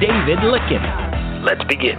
David 0.00 0.38
Lykken. 0.38 1.44
Let's 1.44 1.62
begin. 1.68 1.98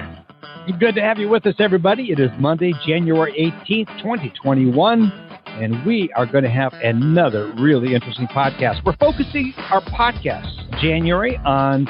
Good 0.79 0.95
to 0.95 1.01
have 1.01 1.17
you 1.17 1.29
with 1.29 1.45
us, 1.45 1.55
everybody. 1.59 2.11
It 2.11 2.19
is 2.19 2.29
Monday, 2.37 2.73
January 2.85 3.31
18th, 3.69 3.87
2021, 4.01 5.11
and 5.47 5.85
we 5.85 6.11
are 6.13 6.25
going 6.25 6.43
to 6.43 6.49
have 6.49 6.73
another 6.73 7.53
really 7.57 7.95
interesting 7.95 8.27
podcast. 8.27 8.83
We're 8.83 8.97
focusing 8.97 9.53
our 9.71 9.81
podcast, 9.81 10.81
January, 10.81 11.37
on 11.45 11.87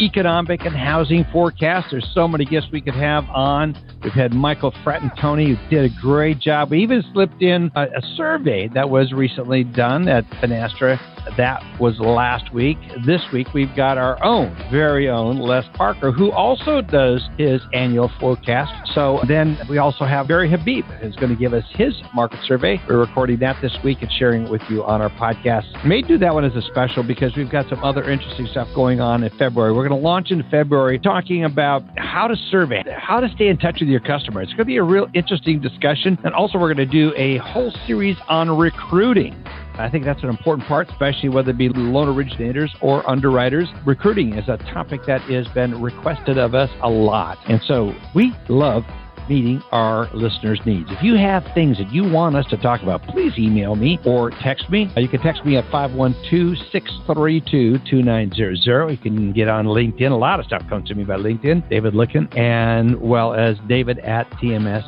economic 0.00 0.62
and 0.64 0.74
housing 0.74 1.24
forecasts. 1.32 1.88
There's 1.90 2.08
so 2.14 2.28
many 2.28 2.44
guests 2.44 2.70
we 2.72 2.80
could 2.80 2.94
have 2.94 3.24
on. 3.30 3.76
We've 4.02 4.12
had 4.12 4.34
Michael 4.34 4.72
Fratantoni, 4.84 5.56
who 5.56 5.68
did 5.70 5.90
a 5.90 5.94
great 6.00 6.38
job. 6.38 6.70
We 6.70 6.82
even 6.82 7.02
slipped 7.12 7.42
in 7.42 7.70
a, 7.74 7.82
a 7.84 8.02
survey 8.16 8.68
that 8.68 8.90
was 8.90 9.12
recently 9.12 9.64
done 9.64 10.08
at 10.08 10.24
Finastra. 10.42 10.98
That 11.38 11.62
was 11.80 11.98
last 12.00 12.52
week. 12.52 12.76
This 13.06 13.22
week, 13.32 13.54
we've 13.54 13.74
got 13.74 13.96
our 13.96 14.22
own, 14.22 14.54
very 14.70 15.08
own 15.08 15.38
Les 15.38 15.64
Parker, 15.72 16.12
who 16.12 16.30
also 16.30 16.82
does 16.82 17.22
his 17.38 17.62
annual 17.72 18.10
forecast. 18.20 18.70
So 18.94 19.20
then 19.26 19.58
we 19.70 19.78
also 19.78 20.04
have 20.04 20.28
Barry 20.28 20.50
Habib, 20.50 20.84
who's 21.00 21.16
going 21.16 21.30
to 21.30 21.38
give 21.38 21.54
us 21.54 21.64
his 21.70 21.94
market 22.14 22.40
survey. 22.46 22.78
We're 22.86 22.98
recording 22.98 23.38
that 23.38 23.56
this 23.62 23.74
week 23.82 24.02
and 24.02 24.12
sharing 24.12 24.42
it 24.44 24.50
with 24.50 24.60
you 24.68 24.84
on 24.84 25.00
our 25.00 25.08
podcast. 25.08 25.64
May 25.86 26.02
do 26.02 26.18
that 26.18 26.34
one 26.34 26.44
as 26.44 26.54
a 26.56 26.62
special 26.62 27.02
because 27.02 27.34
we've 27.36 27.50
got 27.50 27.70
some 27.70 27.82
other 27.82 28.08
interesting 28.10 28.46
stuff 28.46 28.68
going 28.74 29.00
on 29.00 29.22
in 29.24 29.30
February. 29.38 29.72
We're 29.72 29.83
going 29.88 30.00
to 30.00 30.06
launch 30.06 30.30
in 30.30 30.42
February 30.50 30.98
talking 30.98 31.44
about 31.44 31.82
how 31.96 32.26
to 32.26 32.36
survey, 32.50 32.82
how 32.96 33.20
to 33.20 33.28
stay 33.34 33.48
in 33.48 33.56
touch 33.58 33.78
with 33.80 33.88
your 33.88 34.00
customer. 34.00 34.42
It's 34.42 34.52
going 34.52 34.58
to 34.60 34.64
be 34.64 34.76
a 34.76 34.82
real 34.82 35.06
interesting 35.14 35.60
discussion. 35.60 36.18
And 36.24 36.34
also, 36.34 36.58
we're 36.58 36.72
going 36.74 36.88
to 36.88 36.92
do 36.92 37.12
a 37.16 37.38
whole 37.38 37.72
series 37.86 38.16
on 38.28 38.56
recruiting. 38.56 39.34
I 39.76 39.88
think 39.90 40.04
that's 40.04 40.22
an 40.22 40.28
important 40.28 40.68
part, 40.68 40.88
especially 40.88 41.30
whether 41.30 41.50
it 41.50 41.58
be 41.58 41.68
loan 41.68 42.08
originators 42.08 42.74
or 42.80 43.08
underwriters. 43.10 43.68
Recruiting 43.84 44.34
is 44.34 44.48
a 44.48 44.56
topic 44.72 45.00
that 45.06 45.22
has 45.22 45.48
been 45.48 45.82
requested 45.82 46.38
of 46.38 46.54
us 46.54 46.70
a 46.82 46.88
lot. 46.88 47.38
And 47.48 47.60
so 47.66 47.92
we 48.14 48.32
love 48.48 48.84
meeting 49.28 49.62
our 49.72 50.08
listeners' 50.14 50.60
needs. 50.64 50.88
If 50.90 51.02
you 51.02 51.16
have 51.16 51.44
things 51.54 51.78
that 51.78 51.92
you 51.92 52.08
want 52.08 52.36
us 52.36 52.46
to 52.46 52.56
talk 52.56 52.82
about, 52.82 53.02
please 53.04 53.32
email 53.38 53.76
me 53.76 53.98
or 54.04 54.30
text 54.30 54.70
me. 54.70 54.90
Uh, 54.96 55.00
you 55.00 55.08
can 55.08 55.20
text 55.20 55.44
me 55.44 55.56
at 55.56 55.64
512 55.70 56.56
632 56.70 57.78
2900. 57.90 58.90
You 58.90 58.96
can 58.98 59.32
get 59.32 59.48
on 59.48 59.66
LinkedIn. 59.66 60.10
A 60.10 60.14
lot 60.14 60.40
of 60.40 60.46
stuff 60.46 60.62
comes 60.68 60.88
to 60.88 60.94
me 60.94 61.04
by 61.04 61.16
LinkedIn, 61.16 61.68
David 61.68 61.94
Lykken, 61.94 62.36
and 62.36 63.00
well 63.00 63.34
as 63.34 63.56
David 63.68 63.98
at 64.00 64.30
TMS 64.32 64.84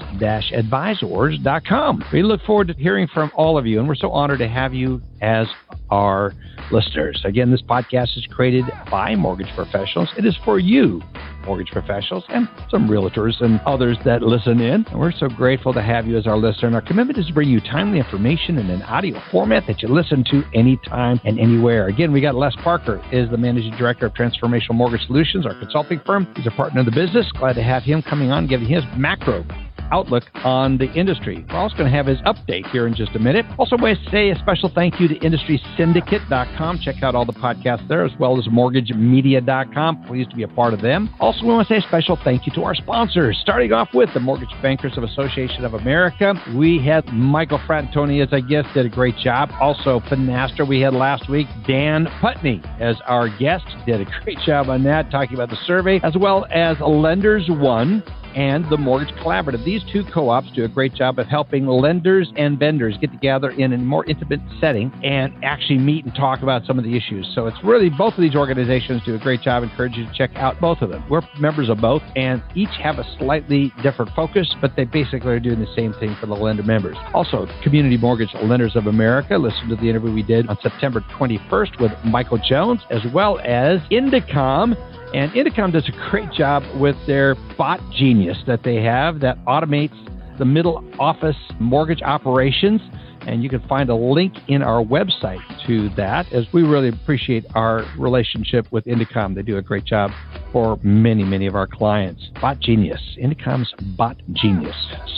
advisors.com. 0.53 2.05
We 2.13 2.23
look 2.23 2.43
forward 2.43 2.69
to 2.69 2.75
hearing 2.75 3.09
from 3.09 3.31
all 3.35 3.59
of 3.59 3.67
you, 3.67 3.79
and 3.79 3.89
we're 3.89 3.95
so 3.95 4.11
honored 4.11 4.39
to 4.41 4.49
have 4.49 4.75
you 4.75 5.01
as 5.21 5.47
our 5.91 6.35
listeners. 6.71 7.21
Again, 7.25 7.51
this 7.51 7.63
podcast 7.63 8.17
is 8.17 8.27
created 8.31 8.65
by 8.91 9.15
mortgage 9.15 9.49
professionals. 9.55 10.09
It 10.17 10.25
is 10.25 10.37
for 10.45 10.59
you, 10.59 11.03
mortgage 11.47 11.71
professionals, 11.71 12.25
and 12.29 12.49
some 12.71 12.89
realtors 12.89 13.41
and 13.41 13.61
others 13.67 13.97
that 14.05 14.23
listen 14.23 14.61
in. 14.61 14.85
And 14.91 14.99
we're 14.99 15.13
so 15.13 15.29
grateful 15.29 15.73
to 15.73 15.83
have 15.83 16.07
you 16.07 16.19
as 16.19 16.27
our 16.27 16.37
listener. 16.37 16.69
And 16.69 16.75
our 16.75 16.83
commitment 16.83 17.19
is 17.19 17.27
to 17.27 17.33
bring 17.33 17.49
you 17.49 17.61
timely 17.61 17.99
information 17.99 18.59
in 18.59 18.69
an 18.69 18.83
audio 18.83 19.21
format 19.31 19.67
that 19.67 19.83
you 19.83 19.89
listen 19.89 20.25
to 20.31 20.43
anytime 20.55 21.21
and 21.25 21.39
anywhere. 21.39 21.87
Again, 21.87 22.13
we 22.13 22.21
got 22.21 22.35
Les 22.35 22.55
Parker, 22.63 23.03
is 23.13 23.31
the 23.31 23.39
managing 23.39 23.77
director 23.77 24.07
of 24.07 24.15
Transformational 24.15 24.75
Mortgage 24.75 25.07
Solutions, 25.07 25.47
our 25.47 25.55
consulting 25.59 26.01
firm. 26.05 26.27
He's 26.37 26.47
a 26.47 26.51
partner 26.51 26.81
of 26.81 26.87
the 26.87 26.93
business. 26.93 27.31
Glad 27.33 27.55
to 27.55 27.63
have 27.63 27.83
him 27.83 28.03
coming 28.03 28.31
on, 28.31 28.47
giving 28.47 28.69
his 28.69 28.83
macro 28.97 29.45
outlook 29.93 30.25
on 30.45 30.79
the 30.79 30.93
industry. 30.93 31.45
Also 31.51 31.77
going 31.77 31.91
to 31.91 31.97
have 31.97 32.07
his 32.07 32.19
update 32.23 32.69
here 32.71 32.87
in 32.87 32.95
just 32.95 33.15
a 33.15 33.19
minute. 33.19 33.45
Also, 33.59 33.77
want 33.77 33.99
to 33.99 34.11
say 34.11 34.31
a 34.31 34.39
special 34.39 34.71
thank 34.75 35.01
you 35.01 35.09
to 35.09 35.15
IndustrySyndicate.com. 35.19 36.79
Check 36.81 37.03
out 37.03 37.15
all 37.15 37.25
the 37.25 37.33
podcasts 37.33 37.87
there, 37.89 38.05
as 38.05 38.13
well 38.19 38.39
as 38.39 38.47
MortgageMedia.com. 38.49 40.05
Pleased 40.05 40.31
to 40.31 40.37
be 40.37 40.43
a 40.43 40.49
part 40.49 40.75
of 40.75 40.81
them. 40.81 41.15
Also, 41.21 41.43
we 41.43 41.49
want 41.49 41.67
to 41.69 41.75
say 41.75 41.79
a 41.79 41.89
special 41.89 42.19
thank 42.25 42.47
you 42.47 42.53
to 42.55 42.63
our 42.63 42.75
sponsors, 42.75 43.39
starting 43.41 43.73
off 43.73 43.89
with 43.95 44.13
the 44.15 44.21
Mortgage 44.21 44.51
Bankers 44.63 44.97
of 44.97 45.05
Association 45.05 45.65
of 45.65 45.75
America. 45.75 46.35
We 46.57 46.85
had 46.85 47.07
Michael 47.13 47.59
Fratantoni 47.59 48.25
as 48.25 48.33
our 48.33 48.41
guest, 48.41 48.69
did 48.75 48.87
a 48.87 48.91
great 48.91 49.17
job. 49.17 49.51
Also, 49.61 50.01
Finastra 50.01 50.67
we 50.67 50.81
had 50.81 50.95
last 50.95 51.29
week 51.29 51.47
Dan 51.67 52.07
Putney 52.21 52.63
as 52.81 52.97
our 53.07 53.29
guest, 53.39 53.65
did 53.87 54.01
a 54.01 54.05
great 54.23 54.39
job 54.41 54.69
on 54.69 54.83
that, 54.85 55.11
talking 55.11 55.35
about 55.35 55.51
the 55.51 55.59
survey, 55.67 56.01
as 56.03 56.17
well 56.17 56.47
as 56.51 56.77
Lenders 56.81 57.47
One 57.49 58.03
and 58.37 58.69
the 58.71 58.77
Mortgage 58.77 59.13
Collaborative. 59.17 59.65
These 59.65 59.83
two 59.93 60.05
co 60.13 60.29
ops 60.29 60.49
do 60.55 60.65
a 60.65 60.69
great 60.69 60.95
job 60.95 61.19
of 61.19 61.27
helping 61.27 61.67
lenders 61.67 62.31
and 62.37 62.59
vendors 62.59 62.97
get 63.01 63.11
together 63.11 63.51
in 63.51 63.73
a 63.73 63.79
more 63.79 64.05
intimate 64.05 64.41
setting 64.61 64.93
and 65.03 65.33
actually 65.43 65.79
meet 65.79 66.05
and 66.05 66.15
talk 66.15 66.43
about 66.43 66.65
some 66.67 66.79
of 66.79 66.85
the 66.85 66.97
issues. 66.97 67.31
So 67.35 67.47
it's 67.47 67.57
really 67.65 67.89
both 67.89 68.15
of 68.15 68.21
these 68.21 68.37
organizations 68.37 69.03
do 69.05 69.15
a 69.15 69.19
great 69.19 69.41
job. 69.41 69.63
I 69.63 69.67
encourage 69.67 69.97
you 69.97 70.05
to 70.05 70.13
check 70.13 70.37
out 70.37 70.61
both 70.61 70.83
of 70.83 70.91
them. 70.91 71.03
We're 71.09 71.23
members 71.41 71.71
of 71.71 71.81
both, 71.81 72.03
and 72.15 72.43
each 72.55 72.69
have 72.83 72.99
a 72.99 73.05
slightly 73.19 73.73
different 73.83 74.13
focus, 74.15 74.55
but 74.61 74.77
they 74.77 74.85
basically 74.85 75.33
are 75.33 75.41
doing 75.41 75.59
the 75.59 75.75
same 75.75 75.95
thing 75.95 76.15
for 76.21 76.27
the 76.27 76.35
lender 76.35 76.63
members. 76.63 76.97
Also, 77.15 77.49
Community 77.63 77.97
Mortgage 77.97 78.35
Lenders 78.43 78.77
of 78.77 78.87
America. 78.87 79.39
Listen 79.39 79.69
to 79.69 79.77
the 79.77 79.89
interview 79.89 80.13
we 80.13 80.23
did 80.23 80.47
on 80.49 80.59
September 80.63 81.01
21st 81.19 81.81
with 81.81 81.93
Michael 82.05 82.39
Jones, 82.39 82.81
as 82.91 83.01
well 83.15 83.39
as 83.41 83.81
Indecomm 83.91 84.77
and 85.17 85.33
Indecomm 85.33 85.73
does 85.73 85.89
a 85.89 86.11
great 86.11 86.31
job 86.31 86.63
with 86.79 86.95
their 87.07 87.37
bot 87.57 87.81
genius 87.91 88.37
that 88.47 88.63
they 88.63 88.83
have 88.83 89.21
that 89.21 89.43
automates 89.47 89.97
the 90.39 90.45
middle 90.45 90.85
office 91.01 91.37
mortgage 91.59 92.03
operations. 92.03 92.83
And 93.23 93.43
you 93.43 93.49
can 93.49 93.67
find 93.67 93.89
a 93.89 93.95
link 93.95 94.35
in 94.49 94.61
our 94.61 94.85
website 94.85 95.41
to 95.67 95.89
that, 95.97 96.31
as 96.35 96.45
we 96.53 96.65
really 96.65 96.91
appreciate 96.91 97.47
our 97.55 97.83
relationship 97.99 98.71
with 98.71 98.85
Indecomm. 98.85 99.35
They 99.35 99.41
do 99.41 99.57
a 99.57 99.63
great 99.63 99.87
job 99.87 100.11
for 100.53 100.79
many, 100.83 101.25
many 101.25 101.47
of 101.47 101.55
our 101.55 101.67
clients. 101.67 102.29
Bot 102.39 102.61
Genius, 102.61 103.01
Indecomm's 103.19 103.73
Bot 103.97 104.19
Genius, 104.35 104.77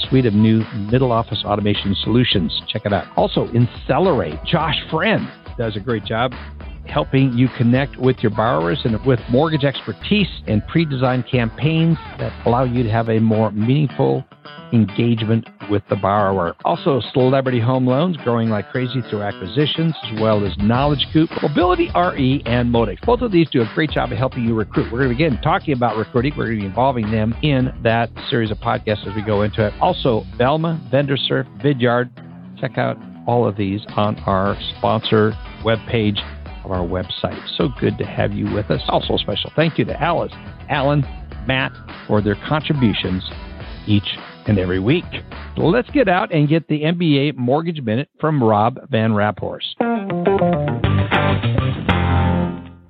suite 0.08 0.26
of 0.26 0.32
new 0.32 0.62
middle 0.92 1.10
office 1.10 1.42
automation 1.44 1.96
solutions. 2.04 2.62
Check 2.68 2.82
it 2.86 2.92
out. 2.92 3.08
Also, 3.16 3.48
Insellerate. 3.48 4.42
Josh 4.46 4.76
Friend 4.92 5.28
does 5.58 5.74
a 5.74 5.80
great 5.80 6.04
job 6.04 6.32
helping 6.88 7.32
you 7.32 7.48
connect 7.56 7.96
with 7.96 8.18
your 8.18 8.30
borrowers 8.30 8.80
and 8.84 9.04
with 9.04 9.20
mortgage 9.30 9.64
expertise 9.64 10.28
and 10.46 10.66
pre 10.66 10.84
designed 10.84 11.26
campaigns 11.30 11.98
that 12.18 12.32
allow 12.46 12.64
you 12.64 12.82
to 12.82 12.90
have 12.90 13.08
a 13.08 13.18
more 13.18 13.50
meaningful 13.50 14.24
engagement 14.72 15.48
with 15.70 15.82
the 15.88 15.96
borrower. 15.96 16.54
Also, 16.64 17.00
Celebrity 17.12 17.60
Home 17.60 17.86
Loans 17.86 18.16
growing 18.18 18.48
like 18.48 18.70
crazy 18.70 19.00
through 19.08 19.22
acquisitions, 19.22 19.94
as 20.04 20.20
well 20.20 20.44
as 20.44 20.56
Knowledge 20.58 21.06
Coop, 21.12 21.30
Mobility 21.42 21.90
RE, 21.94 22.42
and 22.46 22.72
Modex. 22.72 23.00
Both 23.04 23.20
of 23.20 23.32
these 23.32 23.48
do 23.50 23.62
a 23.62 23.70
great 23.74 23.90
job 23.90 24.12
of 24.12 24.18
helping 24.18 24.44
you 24.44 24.54
recruit. 24.54 24.92
We're 24.92 24.98
going 24.98 25.10
to 25.10 25.16
begin 25.16 25.40
talking 25.42 25.74
about 25.74 25.96
recruiting. 25.96 26.32
We're 26.36 26.46
going 26.46 26.56
to 26.56 26.62
be 26.62 26.66
involving 26.66 27.10
them 27.10 27.34
in 27.42 27.72
that 27.82 28.10
series 28.30 28.50
of 28.50 28.58
podcasts 28.58 29.06
as 29.06 29.14
we 29.14 29.22
go 29.22 29.42
into 29.42 29.66
it. 29.66 29.72
Also, 29.80 30.24
Velma, 30.36 30.80
VendorSurf, 30.92 31.46
Vidyard. 31.62 32.10
Check 32.60 32.78
out 32.78 32.98
all 33.26 33.46
of 33.46 33.56
these 33.56 33.84
on 33.96 34.16
our 34.20 34.56
sponsor 34.76 35.32
webpage 35.62 36.18
our 36.70 36.86
website. 36.86 37.40
So 37.56 37.68
good 37.80 37.98
to 37.98 38.04
have 38.04 38.32
you 38.32 38.52
with 38.52 38.70
us. 38.70 38.80
Also, 38.88 39.14
a 39.14 39.18
special 39.18 39.52
thank 39.56 39.78
you 39.78 39.84
to 39.86 40.02
Alice, 40.02 40.32
Allen, 40.68 41.04
Matt 41.46 41.72
for 42.06 42.20
their 42.20 42.36
contributions 42.46 43.22
each 43.86 44.16
and 44.46 44.58
every 44.58 44.80
week. 44.80 45.04
Let's 45.56 45.90
get 45.90 46.08
out 46.08 46.32
and 46.32 46.48
get 46.48 46.68
the 46.68 46.82
MBA 46.82 47.36
Mortgage 47.36 47.82
Minute 47.82 48.08
from 48.20 48.42
Rob 48.42 48.78
VanRaaphorst. 48.90 49.74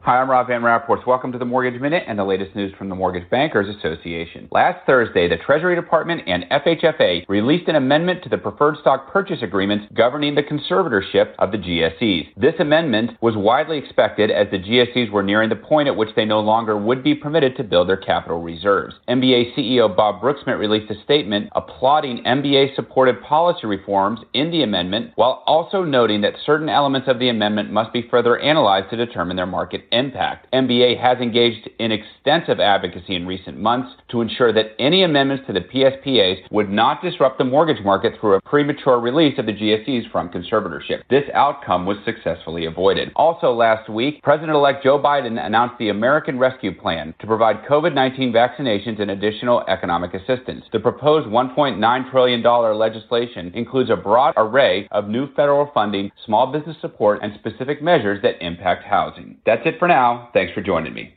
Hi, 0.09 0.23
I'm 0.23 0.31
Rob 0.31 0.47
VanRaaphorst. 0.47 1.07
Welcome 1.07 1.33
to 1.33 1.39
the 1.39 1.45
Mortgage 1.45 1.79
Minute 1.83 2.05
and 2.09 2.19
the 2.19 2.25
latest 2.25 2.57
news 2.57 2.73
from 2.79 2.89
the 2.89 2.95
Mortgage 2.95 3.29
Bankers 3.29 3.69
Association. 3.77 4.49
Last 4.51 4.79
Thursday, 4.87 5.29
the 5.29 5.37
Treasury 5.37 5.75
Department 5.75 6.23
and 6.27 6.47
FHFA 6.51 7.29
released 7.29 7.69
an 7.69 7.77
amendment 7.77 8.23
to 8.23 8.31
the 8.31 8.39
preferred 8.39 8.79
stock 8.81 9.13
purchase 9.13 9.43
agreements 9.43 9.85
governing 9.95 10.35
the 10.35 10.43
conservatorship 10.43 11.35
of 11.39 11.53
the 11.53 11.59
GSEs. 11.59 12.29
This 12.39 12.55
amendment 12.59 13.19
was 13.21 13.37
widely 13.37 13.77
expected 13.77 14.31
as 14.31 14.47
the 14.51 14.59
GSEs 14.59 15.13
were 15.13 15.23
nearing 15.23 15.51
the 15.51 15.57
point 15.57 15.89
at 15.89 15.97
which 15.97 16.15
they 16.17 16.25
no 16.25 16.41
longer 16.41 16.79
would 16.79 17.05
be 17.05 17.15
permitted 17.15 17.55
to 17.59 17.63
build 17.63 17.91
their 17.91 17.99
capital 17.99 18.41
reserves. 18.41 18.95
MBA 19.11 19.55
CEO 19.55 19.95
Bob 19.95 20.23
Broeksmit 20.23 20.59
released 20.59 20.91
a 20.91 21.03
statement 21.05 21.51
applauding 21.55 22.25
MBA 22.25 22.75
supported 22.77 23.21
policy 23.21 23.67
reforms 23.67 24.21
in 24.33 24.51
the 24.53 24.63
amendment 24.63 25.13
while 25.17 25.43
also 25.47 25.83
noting 25.83 26.23
that 26.23 26.33
certain 26.47 26.71
elements 26.71 27.09
of 27.09 27.19
the 27.19 27.29
amendment 27.29 27.71
must 27.71 27.93
be 27.93 28.09
further 28.11 28.39
analyzed 28.39 28.89
to 28.89 28.97
determine 28.97 29.37
their 29.37 29.45
market 29.45 29.83
impact. 29.83 29.98
MBA 30.53 31.01
has 31.01 31.19
engaged 31.19 31.69
in 31.79 31.93
extensive 31.93 32.61
advocacy 32.61 33.15
in 33.15 33.27
recent 33.27 33.59
months 33.59 33.91
to 34.11 34.21
ensure 34.21 34.53
that 34.53 34.73
any 34.79 35.03
amendments 35.03 35.45
to 35.47 35.53
the 35.53 35.61
PSPAs 35.61 36.51
would 36.51 36.71
not 36.71 37.03
disrupt 37.03 37.39
the 37.39 37.45
mortgage 37.45 37.83
market 37.85 38.15
through 38.21 38.35
a 38.35 38.41
premature 38.43 39.01
release 39.01 39.39
of 39.39 39.47
the 39.47 39.53
GSEs 39.53 40.11
from 40.11 40.29
conservatorship. 40.29 41.03
This 41.11 41.25
outcome 41.35 41.87
was 41.87 41.97
successfully 42.05 42.67
avoided. 42.67 43.11
Also 43.17 43.53
last 43.53 43.89
week, 43.89 44.23
President-elect 44.23 44.85
Joe 44.85 44.99
Biden 44.99 45.45
announced 45.45 45.77
the 45.79 45.89
American 45.89 46.39
Rescue 46.39 46.75
Plan 46.75 47.15
to 47.19 47.27
provide 47.27 47.65
COVID-19 47.69 48.33
vaccinations 48.33 49.01
and 49.01 49.11
additional 49.11 49.65
economic 49.69 50.15
assistance. 50.15 50.65
The 50.73 50.81
proposed 50.81 51.27
$1.9 51.27 52.11
trillion 52.11 52.43
legislation 52.43 53.53
includes 53.55 53.91
a 53.91 53.97
broad 53.97 54.35
array 54.37 54.87
of 54.91 55.09
new 55.09 55.33
federal 55.35 55.71
funding, 55.75 56.11
small 56.25 56.53
business 56.53 56.77
support, 56.81 57.21
and 57.23 57.33
specific 57.39 57.83
measures 57.83 58.23
that 58.23 58.45
impact 58.45 58.85
housing. 58.85 59.37
That's 59.45 59.63
it 59.65 59.79
for 59.79 59.88
now. 59.89 60.31
Thanks 60.33 60.53
for 60.53 60.63
joining 60.63 60.95
me. 60.95 61.15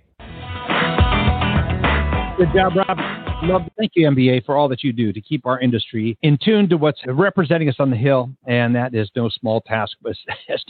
Good 2.37 2.49
job, 2.55 2.75
Rob. 2.75 2.97
Love, 3.43 3.63
thank 3.77 3.91
you, 3.95 4.07
MBA, 4.07 4.45
for 4.45 4.55
all 4.55 4.67
that 4.69 4.83
you 4.83 4.93
do 4.93 5.11
to 5.13 5.21
keep 5.21 5.45
our 5.45 5.59
industry 5.59 6.17
in 6.21 6.37
tune 6.43 6.69
to 6.69 6.77
what's 6.77 7.01
representing 7.07 7.69
us 7.69 7.75
on 7.79 7.89
the 7.89 7.95
Hill. 7.95 8.29
And 8.47 8.75
that 8.75 8.95
is 8.95 9.09
no 9.15 9.29
small 9.29 9.61
task, 9.61 9.97
but 10.01 10.15
as 10.49 10.63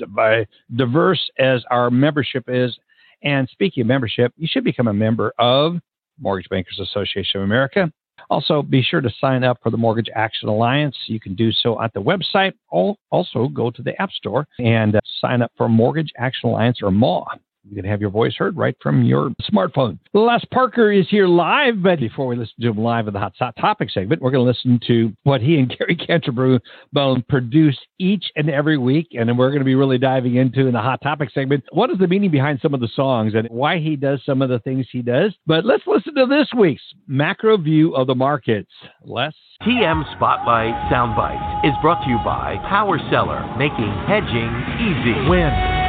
diverse 0.76 1.30
as 1.40 1.64
our 1.70 1.90
membership 1.90 2.46
is. 2.48 2.78
And 3.24 3.48
speaking 3.50 3.82
of 3.82 3.88
membership, 3.88 4.34
you 4.38 4.48
should 4.50 4.64
become 4.64 4.88
a 4.88 4.94
member 4.94 5.34
of 5.38 5.76
Mortgage 6.20 6.50
Bankers 6.50 6.80
Association 6.80 7.42
of 7.42 7.44
America. 7.44 7.92
Also, 8.30 8.62
be 8.62 8.82
sure 8.82 9.02
to 9.02 9.10
sign 9.20 9.44
up 9.44 9.58
for 9.62 9.70
the 9.70 9.78
Mortgage 9.78 10.10
Action 10.16 10.48
Alliance. 10.48 10.96
You 11.08 11.20
can 11.20 11.36
do 11.36 11.52
so 11.52 11.82
at 11.82 11.94
the 11.94 12.02
website. 12.02 12.54
Also, 12.70 13.48
go 13.48 13.72
to 13.72 13.82
the 13.82 14.00
App 14.02 14.12
Store 14.12 14.48
and 14.60 15.00
sign 15.20 15.42
up 15.42 15.52
for 15.58 15.68
Mortgage 15.68 16.12
Action 16.18 16.50
Alliance 16.50 16.80
or 16.82 16.92
MAW. 16.92 17.26
You 17.64 17.76
can 17.76 17.86
have 17.86 18.02
your 18.02 18.10
voice 18.10 18.36
heard 18.36 18.58
right 18.58 18.76
from 18.82 19.04
your 19.04 19.30
smartphone. 19.52 20.00
Les 20.14 20.44
Parker 20.52 20.92
is 20.92 21.08
here 21.10 21.28
live, 21.28 21.84
but 21.84 22.00
before 22.00 22.26
we 22.26 22.36
listen 22.36 22.56
to 22.60 22.70
him 22.70 22.78
live 22.78 23.08
in 23.08 23.14
the 23.14 23.20
Hot 23.20 23.34
Topic 23.60 23.90
segment, 23.92 24.22
we're 24.22 24.32
going 24.32 24.44
to 24.44 24.50
listen 24.50 24.80
to 24.88 25.14
what 25.24 25.42
he 25.42 25.58
and 25.58 25.70
Gary 25.78 25.96
Canterbone 25.96 27.28
produce 27.28 27.78
each 28.00 28.26
and 28.36 28.50
every 28.50 28.78
week. 28.78 29.10
And 29.14 29.30
then 29.30 29.38
we're 29.38 29.50
going 29.50 29.60
to 29.60 29.66
be 29.66 29.76
really 29.76 30.00
diving 30.00 30.36
into 30.36 30.66
in 30.66 30.74
the 30.74 30.82
Hot 30.82 31.02
Topic 31.02 31.30
segment 31.34 31.64
what 31.72 31.92
is 31.92 32.00
the 32.00 32.08
meaning 32.08 32.32
behind 32.32 32.60
some 32.62 32.74
of 32.74 32.80
the 32.80 32.90
songs 32.96 33.34
and 33.36 33.48
why 33.52 33.78
he 33.78 33.96
does 33.96 34.22
some 34.26 34.42
of 34.42 34.50
the 34.50 34.60
things 34.60 34.88
he 34.92 35.04
does. 35.04 35.34
But 35.46 35.64
let's 35.64 35.84
listen 35.86 36.16
to 36.16 36.26
this 36.26 36.48
week's 36.58 36.84
macro 37.08 37.58
view 37.58 37.96
of 37.96 38.08
the 38.08 38.16
markets. 38.16 38.72
Les? 39.06 39.34
TM 39.62 40.16
Spotlight 40.16 40.74
Soundbites 40.92 41.66
is 41.66 41.74
brought 41.84 42.04
to 42.04 42.10
you 42.10 42.18
by 42.26 42.56
Power 42.68 42.98
Seller, 43.12 43.46
making 43.58 43.92
hedging 44.08 44.50
easy. 44.82 45.30
Win 45.30 45.81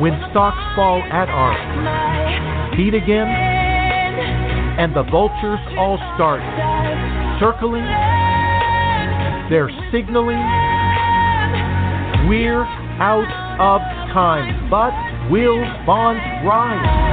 when 0.00 0.12
stocks 0.30 0.60
fall 0.76 1.02
at 1.02 1.28
ARK. 1.28 2.76
Beat 2.76 2.94
again, 2.94 3.28
and 4.78 4.94
the 4.94 5.04
vultures 5.04 5.60
all 5.78 5.96
start 6.16 6.40
circling. 7.40 7.84
They're 9.48 9.70
signaling. 9.92 10.42
We're 12.28 12.64
out 13.00 13.30
of 13.60 13.80
time, 14.12 14.68
but 14.68 14.92
will 15.30 15.62
bonds 15.86 16.20
rise? 16.44 17.06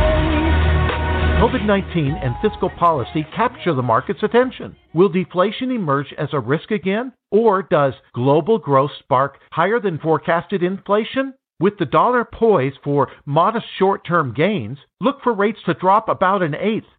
COVID 1.42 1.66
19 1.66 2.16
and 2.22 2.36
fiscal 2.42 2.70
policy 2.70 3.26
capture 3.36 3.74
the 3.74 3.82
market's 3.82 4.24
attention. 4.24 4.76
Will 4.94 5.10
deflation 5.10 5.72
emerge 5.72 6.14
as 6.18 6.30
a 6.32 6.40
risk 6.40 6.72
again? 6.72 7.12
Or 7.32 7.64
does 7.64 7.94
global 8.14 8.60
growth 8.60 8.92
spark 9.00 9.40
higher 9.52 9.80
than 9.80 10.00
forecasted 10.00 10.64
inflation? 10.64 11.34
With 11.63 11.77
the 11.77 11.86
dollar 11.86 12.25
poised 12.25 12.80
for 12.83 13.07
modest 13.25 13.68
short 13.80 14.06
term 14.06 14.33
gains, 14.33 14.80
look 15.00 15.21
for 15.24 15.31
rates 15.31 15.60
to 15.65 15.74
drop 15.74 16.10
about 16.10 16.44
an 16.44 16.54
eighth. 16.54 16.89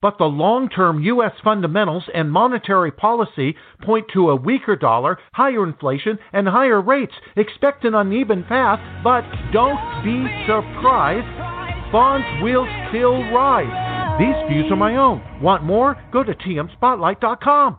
But 0.00 0.16
the 0.16 0.24
long 0.24 0.70
term 0.70 1.02
U.S. 1.02 1.32
fundamentals 1.44 2.04
and 2.14 2.32
monetary 2.32 2.90
policy 2.90 3.54
point 3.82 4.06
to 4.14 4.30
a 4.30 4.34
weaker 4.34 4.76
dollar, 4.76 5.18
higher 5.34 5.62
inflation, 5.62 6.18
and 6.32 6.48
higher 6.48 6.80
rates. 6.80 7.12
Expect 7.36 7.84
an 7.84 7.94
uneven 7.94 8.44
path, 8.44 8.80
but 9.04 9.24
don't 9.52 9.76
be 10.02 10.24
surprised. 10.46 11.92
Bonds 11.92 12.26
will 12.42 12.66
still 12.88 13.20
rise. 13.30 14.18
These 14.18 14.48
views 14.48 14.72
are 14.72 14.76
my 14.76 14.96
own. 14.96 15.20
Want 15.42 15.64
more? 15.64 16.02
Go 16.10 16.24
to 16.24 16.32
tmspotlight.com 16.32 17.78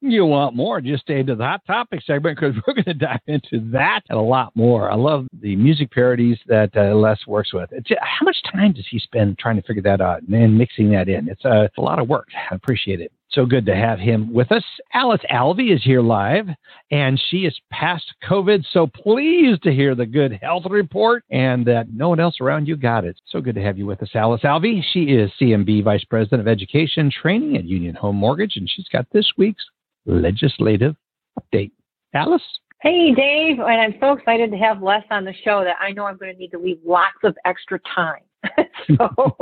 you 0.00 0.24
want 0.24 0.56
more, 0.56 0.80
just 0.80 1.02
stay 1.02 1.22
to 1.22 1.34
the 1.34 1.44
hot 1.44 1.64
topic 1.66 2.00
segment 2.06 2.38
because 2.38 2.54
we're 2.66 2.74
going 2.74 2.84
to 2.84 2.94
dive 2.94 3.20
into 3.26 3.60
that 3.70 4.00
and 4.08 4.18
a 4.18 4.22
lot 4.22 4.54
more. 4.54 4.90
I 4.90 4.96
love 4.96 5.26
the 5.40 5.56
music 5.56 5.90
parodies 5.90 6.38
that 6.46 6.70
uh, 6.76 6.94
Les 6.94 7.18
works 7.26 7.52
with. 7.52 7.70
How 8.00 8.24
much 8.24 8.36
time 8.52 8.72
does 8.72 8.86
he 8.90 8.98
spend 8.98 9.38
trying 9.38 9.56
to 9.56 9.62
figure 9.62 9.82
that 9.82 10.00
out 10.00 10.22
and 10.22 10.58
mixing 10.58 10.90
that 10.92 11.08
in? 11.08 11.28
It's 11.28 11.44
a, 11.44 11.70
a 11.76 11.80
lot 11.80 11.98
of 11.98 12.08
work. 12.08 12.28
I 12.50 12.54
appreciate 12.54 13.00
it. 13.00 13.12
So 13.32 13.46
good 13.46 13.64
to 13.66 13.76
have 13.76 14.00
him 14.00 14.32
with 14.32 14.50
us. 14.50 14.64
Alice 14.92 15.20
Alvey 15.30 15.72
is 15.72 15.84
here 15.84 16.00
live, 16.00 16.48
and 16.90 17.20
she 17.30 17.46
is 17.46 17.56
past 17.70 18.04
COVID. 18.28 18.64
So 18.72 18.88
pleased 18.88 19.62
to 19.62 19.72
hear 19.72 19.94
the 19.94 20.06
good 20.06 20.36
health 20.42 20.64
report 20.68 21.22
and 21.30 21.64
that 21.66 21.92
no 21.92 22.08
one 22.08 22.18
else 22.18 22.40
around 22.40 22.66
you 22.66 22.76
got 22.76 23.04
it. 23.04 23.16
So 23.28 23.40
good 23.40 23.54
to 23.54 23.62
have 23.62 23.78
you 23.78 23.86
with 23.86 24.02
us, 24.02 24.10
Alice 24.14 24.40
Alvey. 24.42 24.82
She 24.92 25.04
is 25.04 25.30
CMB 25.40 25.84
Vice 25.84 26.02
President 26.04 26.40
of 26.40 26.48
Education 26.48 27.08
Training 27.22 27.56
at 27.56 27.64
Union 27.64 27.94
Home 27.94 28.16
Mortgage, 28.16 28.56
and 28.56 28.68
she's 28.68 28.88
got 28.88 29.06
this 29.12 29.30
week's 29.36 29.64
legislative 30.06 30.96
update. 31.38 31.72
Alice? 32.14 32.42
Hey, 32.82 33.12
Dave. 33.14 33.58
And 33.58 33.80
I'm 33.80 33.94
so 34.00 34.12
excited 34.12 34.50
to 34.50 34.56
have 34.56 34.82
Les 34.82 35.04
on 35.10 35.24
the 35.24 35.34
show 35.44 35.62
that 35.64 35.76
I 35.80 35.92
know 35.92 36.06
I'm 36.06 36.16
going 36.16 36.32
to 36.32 36.38
need 36.38 36.50
to 36.52 36.58
leave 36.58 36.78
lots 36.84 37.18
of 37.24 37.36
extra 37.44 37.78
time. 37.94 38.22
so, 38.96 39.36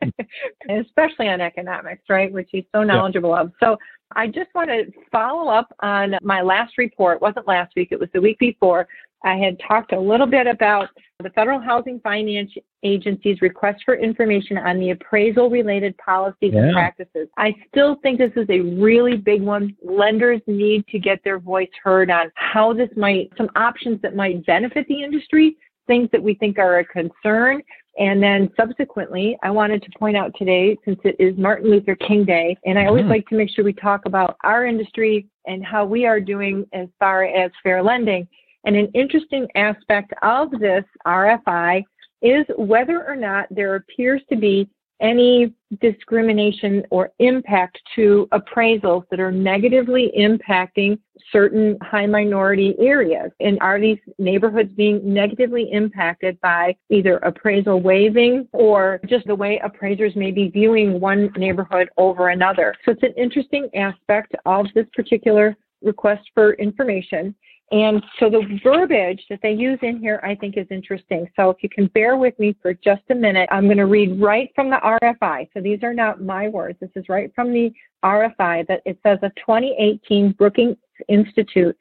especially 0.82 1.28
on 1.28 1.40
economics, 1.40 2.02
right, 2.08 2.32
which 2.32 2.48
he's 2.50 2.64
so 2.74 2.82
knowledgeable 2.82 3.30
yeah. 3.30 3.42
of. 3.42 3.52
So, 3.60 3.76
I 4.14 4.28
just 4.28 4.50
want 4.54 4.70
to 4.70 4.84
follow 5.10 5.50
up 5.50 5.74
on 5.80 6.14
my 6.22 6.40
last 6.40 6.78
report. 6.78 7.16
It 7.16 7.22
wasn't 7.22 7.48
last 7.48 7.72
week, 7.76 7.88
it 7.90 7.98
was 7.98 8.08
the 8.14 8.20
week 8.20 8.38
before. 8.38 8.86
I 9.24 9.36
had 9.36 9.58
talked 9.66 9.92
a 9.92 10.00
little 10.00 10.26
bit 10.26 10.46
about 10.46 10.88
the 11.22 11.30
Federal 11.30 11.60
Housing 11.60 11.98
Finance 12.00 12.52
Agency's 12.82 13.40
request 13.40 13.82
for 13.84 13.96
information 13.96 14.58
on 14.58 14.78
the 14.78 14.90
appraisal 14.90 15.48
related 15.48 15.96
policies 15.96 16.52
yeah. 16.52 16.64
and 16.64 16.72
practices. 16.72 17.28
I 17.38 17.54
still 17.68 17.96
think 18.02 18.18
this 18.18 18.32
is 18.36 18.46
a 18.50 18.60
really 18.60 19.16
big 19.16 19.42
one. 19.42 19.74
Lenders 19.82 20.42
need 20.46 20.86
to 20.88 20.98
get 20.98 21.20
their 21.24 21.38
voice 21.38 21.70
heard 21.82 22.10
on 22.10 22.30
how 22.34 22.72
this 22.72 22.90
might, 22.96 23.30
some 23.36 23.48
options 23.56 24.00
that 24.02 24.14
might 24.14 24.44
benefit 24.44 24.86
the 24.88 25.02
industry, 25.02 25.56
things 25.86 26.08
that 26.12 26.22
we 26.22 26.34
think 26.34 26.58
are 26.58 26.80
a 26.80 26.84
concern. 26.84 27.62
And 27.98 28.22
then 28.22 28.50
subsequently, 28.56 29.38
I 29.42 29.50
wanted 29.50 29.82
to 29.82 29.98
point 29.98 30.18
out 30.18 30.32
today, 30.36 30.76
since 30.84 30.98
it 31.02 31.16
is 31.18 31.36
Martin 31.38 31.70
Luther 31.70 31.96
King 31.96 32.26
Day, 32.26 32.54
and 32.66 32.78
I 32.78 32.86
always 32.86 33.02
mm-hmm. 33.02 33.12
like 33.12 33.26
to 33.28 33.36
make 33.36 33.48
sure 33.50 33.64
we 33.64 33.72
talk 33.72 34.04
about 34.04 34.36
our 34.44 34.66
industry 34.66 35.26
and 35.46 35.64
how 35.64 35.86
we 35.86 36.04
are 36.04 36.20
doing 36.20 36.66
as 36.74 36.88
far 36.98 37.24
as 37.24 37.50
fair 37.62 37.82
lending. 37.82 38.28
And 38.66 38.76
an 38.76 38.90
interesting 38.94 39.46
aspect 39.54 40.12
of 40.22 40.50
this 40.50 40.84
RFI 41.06 41.84
is 42.20 42.44
whether 42.58 43.06
or 43.06 43.16
not 43.16 43.46
there 43.50 43.76
appears 43.76 44.20
to 44.28 44.36
be 44.36 44.68
any 45.00 45.52
discrimination 45.80 46.82
or 46.90 47.10
impact 47.18 47.78
to 47.94 48.28
appraisals 48.32 49.04
that 49.10 49.20
are 49.20 49.30
negatively 49.30 50.10
impacting 50.18 50.98
certain 51.30 51.76
high 51.82 52.06
minority 52.06 52.74
areas? 52.80 53.30
And 53.40 53.58
are 53.60 53.80
these 53.80 53.98
neighborhoods 54.18 54.72
being 54.74 55.00
negatively 55.04 55.70
impacted 55.70 56.40
by 56.40 56.76
either 56.90 57.18
appraisal 57.18 57.80
waiving 57.80 58.48
or 58.52 59.00
just 59.06 59.26
the 59.26 59.34
way 59.34 59.60
appraisers 59.62 60.16
may 60.16 60.30
be 60.30 60.48
viewing 60.48 60.98
one 60.98 61.30
neighborhood 61.36 61.88
over 61.98 62.30
another? 62.30 62.74
So 62.84 62.92
it's 62.92 63.02
an 63.02 63.14
interesting 63.16 63.68
aspect 63.74 64.34
of 64.46 64.66
this 64.74 64.86
particular 64.94 65.56
request 65.82 66.22
for 66.34 66.54
information. 66.54 67.34
And 67.72 68.00
so 68.20 68.30
the 68.30 68.60
verbiage 68.62 69.22
that 69.28 69.40
they 69.42 69.50
use 69.50 69.78
in 69.82 69.98
here, 69.98 70.20
I 70.22 70.36
think, 70.36 70.56
is 70.56 70.66
interesting. 70.70 71.28
So 71.34 71.50
if 71.50 71.56
you 71.62 71.68
can 71.68 71.88
bear 71.88 72.16
with 72.16 72.38
me 72.38 72.56
for 72.62 72.72
just 72.72 73.02
a 73.10 73.14
minute, 73.14 73.48
I'm 73.50 73.64
going 73.64 73.76
to 73.78 73.86
read 73.86 74.20
right 74.20 74.52
from 74.54 74.70
the 74.70 74.76
RFI. 74.76 75.48
So 75.52 75.60
these 75.60 75.80
are 75.82 75.94
not 75.94 76.22
my 76.22 76.46
words. 76.48 76.78
This 76.80 76.90
is 76.94 77.08
right 77.08 77.32
from 77.34 77.52
the 77.52 77.72
RFI 78.04 78.68
that 78.68 78.82
it 78.84 78.98
says 79.02 79.18
a 79.22 79.30
2018 79.30 80.32
Brookings 80.32 80.76
Institute 81.08 81.76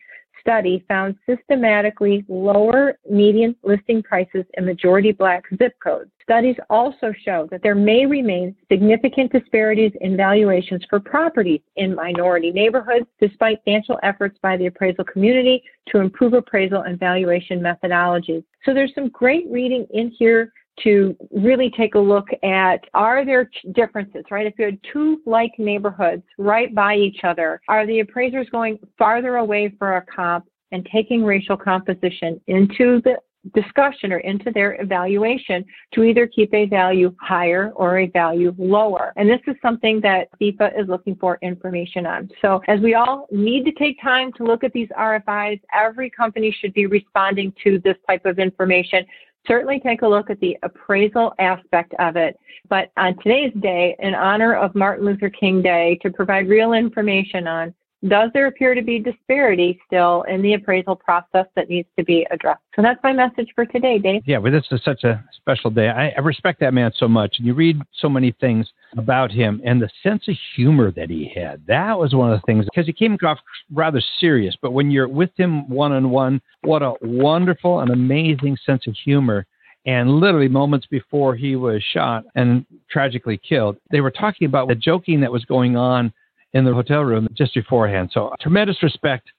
study 0.45 0.85
found 0.87 1.15
systematically 1.25 2.23
lower 2.27 2.99
median 3.09 3.55
listing 3.63 4.03
prices 4.03 4.45
in 4.53 4.65
majority 4.65 5.11
black 5.11 5.43
zip 5.57 5.73
codes. 5.83 6.11
Studies 6.21 6.55
also 6.69 7.11
show 7.23 7.47
that 7.49 7.63
there 7.63 7.75
may 7.75 8.05
remain 8.05 8.55
significant 8.71 9.31
disparities 9.31 9.91
in 10.01 10.15
valuations 10.15 10.83
for 10.87 10.99
properties 10.99 11.61
in 11.77 11.95
minority 11.95 12.51
neighborhoods 12.51 13.07
despite 13.19 13.57
substantial 13.57 13.99
efforts 14.03 14.37
by 14.41 14.55
the 14.55 14.67
appraisal 14.67 15.03
community 15.03 15.63
to 15.87 15.99
improve 15.99 16.33
appraisal 16.33 16.81
and 16.81 16.99
valuation 16.99 17.59
methodologies. 17.59 18.43
So 18.65 18.73
there's 18.73 18.93
some 18.93 19.09
great 19.09 19.45
reading 19.49 19.87
in 19.91 20.11
here 20.11 20.51
to 20.83 21.15
really 21.31 21.71
take 21.77 21.95
a 21.95 21.99
look 21.99 22.27
at 22.43 22.83
are 22.93 23.25
there 23.25 23.49
differences, 23.73 24.23
right? 24.29 24.45
If 24.45 24.55
you 24.57 24.65
had 24.65 24.79
two 24.91 25.21
like 25.25 25.51
neighborhoods 25.57 26.23
right 26.37 26.73
by 26.73 26.95
each 26.95 27.23
other, 27.23 27.61
are 27.67 27.85
the 27.85 28.01
appraisers 28.01 28.49
going 28.49 28.79
farther 28.97 29.37
away 29.37 29.73
for 29.77 29.97
a 29.97 30.05
comp 30.05 30.45
and 30.71 30.87
taking 30.91 31.23
racial 31.23 31.57
composition 31.57 32.41
into 32.47 33.01
the 33.03 33.17
discussion 33.53 34.11
or 34.11 34.17
into 34.19 34.51
their 34.51 34.81
evaluation 34.81 35.63
to 35.93 36.03
either 36.03 36.25
keep 36.27 36.53
a 36.53 36.65
value 36.65 37.15
higher 37.19 37.71
or 37.75 37.99
a 37.99 38.07
value 38.07 38.53
lower. 38.57 39.13
And 39.17 39.29
this 39.29 39.41
is 39.47 39.55
something 39.61 40.01
that 40.01 40.29
FHFA 40.41 40.79
is 40.79 40.87
looking 40.87 41.15
for 41.15 41.37
information 41.41 42.05
on. 42.05 42.29
So 42.41 42.61
as 42.67 42.79
we 42.79 42.95
all 42.95 43.27
need 43.31 43.63
to 43.65 43.71
take 43.73 44.01
time 44.01 44.31
to 44.33 44.43
look 44.43 44.63
at 44.63 44.73
these 44.73 44.89
RFIs, 44.97 45.61
every 45.73 46.09
company 46.09 46.55
should 46.59 46.73
be 46.73 46.87
responding 46.87 47.53
to 47.63 47.79
this 47.83 47.97
type 48.07 48.25
of 48.25 48.39
information 48.39 49.05
certainly 49.47 49.79
take 49.79 50.01
a 50.01 50.07
look 50.07 50.29
at 50.29 50.39
the 50.39 50.57
appraisal 50.63 51.33
aspect 51.39 51.93
of 51.99 52.15
it. 52.15 52.39
But 52.69 52.91
on 52.97 53.17
today's 53.17 53.53
day, 53.61 53.95
in 53.99 54.15
honor 54.15 54.55
of 54.55 54.75
Martin 54.75 55.05
Luther 55.05 55.29
King 55.29 55.61
Day, 55.61 55.99
to 56.01 56.09
provide 56.09 56.49
real 56.49 56.73
information 56.73 57.47
on 57.47 57.73
does 58.07 58.29
there 58.33 58.47
appear 58.47 58.75
to 58.75 58.81
be 58.81 58.99
disparity 58.99 59.79
still 59.85 60.23
in 60.23 60.41
the 60.41 60.53
appraisal 60.53 60.95
process 60.95 61.45
that 61.55 61.69
needs 61.69 61.87
to 61.97 62.03
be 62.03 62.25
addressed? 62.31 62.61
So 62.75 62.81
that's 62.81 62.99
my 63.03 63.13
message 63.13 63.49
for 63.55 63.65
today, 63.65 63.97
Dave. 63.97 64.21
Yeah, 64.25 64.37
well, 64.37 64.51
this 64.51 64.65
is 64.71 64.81
such 64.83 65.03
a 65.03 65.23
special 65.35 65.69
day. 65.69 65.89
I, 65.89 66.09
I 66.09 66.19
respect 66.19 66.59
that 66.59 66.73
man 66.73 66.91
so 66.95 67.07
much. 67.07 67.35
And 67.37 67.47
you 67.47 67.53
read 67.53 67.81
so 67.99 68.09
many 68.09 68.33
things 68.39 68.67
about 68.97 69.31
him 69.31 69.61
and 69.65 69.81
the 69.81 69.89
sense 70.03 70.27
of 70.27 70.35
humor 70.55 70.91
that 70.91 71.09
he 71.09 71.31
had. 71.35 71.61
That 71.67 71.97
was 71.97 72.13
one 72.13 72.31
of 72.31 72.39
the 72.39 72.45
things 72.45 72.65
because 72.65 72.85
he 72.85 72.93
came 72.93 73.17
off 73.23 73.39
rather 73.73 74.01
serious. 74.19 74.55
But 74.61 74.71
when 74.71 74.91
you're 74.91 75.07
with 75.07 75.31
him 75.35 75.67
one 75.69 75.91
on 75.91 76.09
one, 76.09 76.41
what 76.61 76.81
a 76.81 76.93
wonderful 77.01 77.79
and 77.79 77.91
amazing 77.91 78.57
sense 78.65 78.87
of 78.87 78.95
humor 79.03 79.45
and 79.85 80.09
literally 80.09 80.47
moments 80.47 80.87
before 80.87 81.35
he 81.35 81.55
was 81.55 81.83
shot 81.93 82.25
and 82.35 82.65
tragically 82.89 83.37
killed, 83.37 83.77
they 83.91 84.01
were 84.01 84.11
talking 84.11 84.47
about 84.47 84.67
the 84.67 84.75
joking 84.75 85.21
that 85.21 85.31
was 85.31 85.45
going 85.45 85.77
on 85.77 86.11
in 86.55 86.63
the 86.63 86.73
hotel 86.73 87.01
room 87.01 87.27
just 87.37 87.53
beforehand. 87.53 88.09
So, 88.13 88.33
tremendous 88.41 88.81
respect 88.81 89.29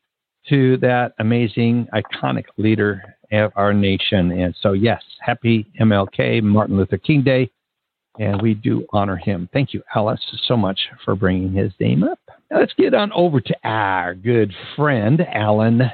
to 0.48 0.76
that 0.76 1.12
amazing, 1.18 1.88
iconic 1.92 2.44
leader 2.58 3.02
of 3.32 3.50
our 3.56 3.72
nation. 3.72 4.30
And 4.30 4.54
so, 4.60 4.72
yes, 4.72 5.02
happy 5.20 5.66
MLK, 5.80 6.42
Martin 6.42 6.76
Luther 6.76 6.98
King 6.98 7.24
Day, 7.24 7.50
and 8.20 8.40
we 8.40 8.54
do 8.54 8.86
honor 8.92 9.16
him. 9.16 9.48
Thank 9.52 9.74
you, 9.74 9.82
Alice, 9.94 10.20
so 10.46 10.56
much 10.56 10.78
for 11.04 11.16
bringing 11.16 11.52
his 11.52 11.72
name 11.80 12.04
up. 12.04 12.20
Now, 12.50 12.60
let's 12.60 12.74
get 12.74 12.94
on 12.94 13.10
over 13.12 13.40
to 13.40 13.54
our 13.64 14.14
good 14.14 14.54
friend, 14.76 15.26
Allen 15.32 15.90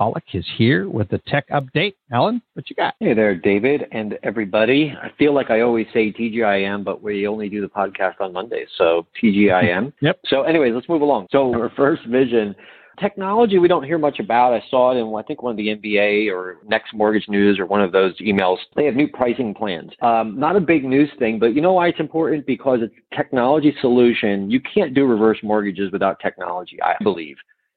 Pollack 0.00 0.24
is 0.32 0.46
here 0.56 0.88
with 0.88 1.10
the 1.10 1.18
tech 1.26 1.46
update. 1.50 1.92
Allen, 2.10 2.40
what 2.54 2.70
you 2.70 2.74
got? 2.74 2.94
Hey 3.00 3.12
there, 3.12 3.34
David 3.34 3.84
and 3.92 4.18
everybody. 4.22 4.94
I 4.98 5.10
feel 5.18 5.34
like 5.34 5.50
I 5.50 5.60
always 5.60 5.86
say 5.92 6.10
TGIM, 6.10 6.84
but 6.84 7.02
we 7.02 7.26
only 7.26 7.50
do 7.50 7.60
the 7.60 7.68
podcast 7.68 8.14
on 8.18 8.32
Mondays, 8.32 8.68
so 8.78 9.06
TGIM. 9.22 9.92
yep. 10.00 10.18
So, 10.24 10.44
anyways, 10.44 10.72
let's 10.74 10.88
move 10.88 11.02
along. 11.02 11.26
So, 11.30 11.52
our 11.54 11.70
first 11.76 12.06
Vision 12.06 12.56
technology 12.98 13.58
we 13.58 13.68
don't 13.68 13.84
hear 13.84 13.98
much 13.98 14.20
about. 14.20 14.54
I 14.54 14.64
saw 14.70 14.92
it 14.92 14.96
in 14.96 15.14
I 15.14 15.22
think 15.22 15.42
one 15.42 15.50
of 15.50 15.58
the 15.58 15.68
MBA 15.68 16.32
or 16.32 16.56
Next 16.66 16.94
Mortgage 16.94 17.28
News 17.28 17.58
or 17.58 17.66
one 17.66 17.82
of 17.82 17.92
those 17.92 18.18
emails. 18.20 18.56
They 18.76 18.86
have 18.86 18.94
new 18.94 19.08
pricing 19.08 19.52
plans. 19.52 19.90
Um, 20.00 20.40
not 20.40 20.56
a 20.56 20.60
big 20.60 20.82
news 20.82 21.10
thing, 21.18 21.38
but 21.38 21.54
you 21.54 21.60
know 21.60 21.74
why 21.74 21.88
it's 21.88 22.00
important? 22.00 22.46
Because 22.46 22.78
it's 22.80 22.94
technology 23.14 23.74
solution. 23.82 24.50
You 24.50 24.62
can't 24.62 24.94
do 24.94 25.04
reverse 25.04 25.38
mortgages 25.42 25.92
without 25.92 26.20
technology, 26.20 26.78
I 26.82 26.94
believe. 27.02 27.36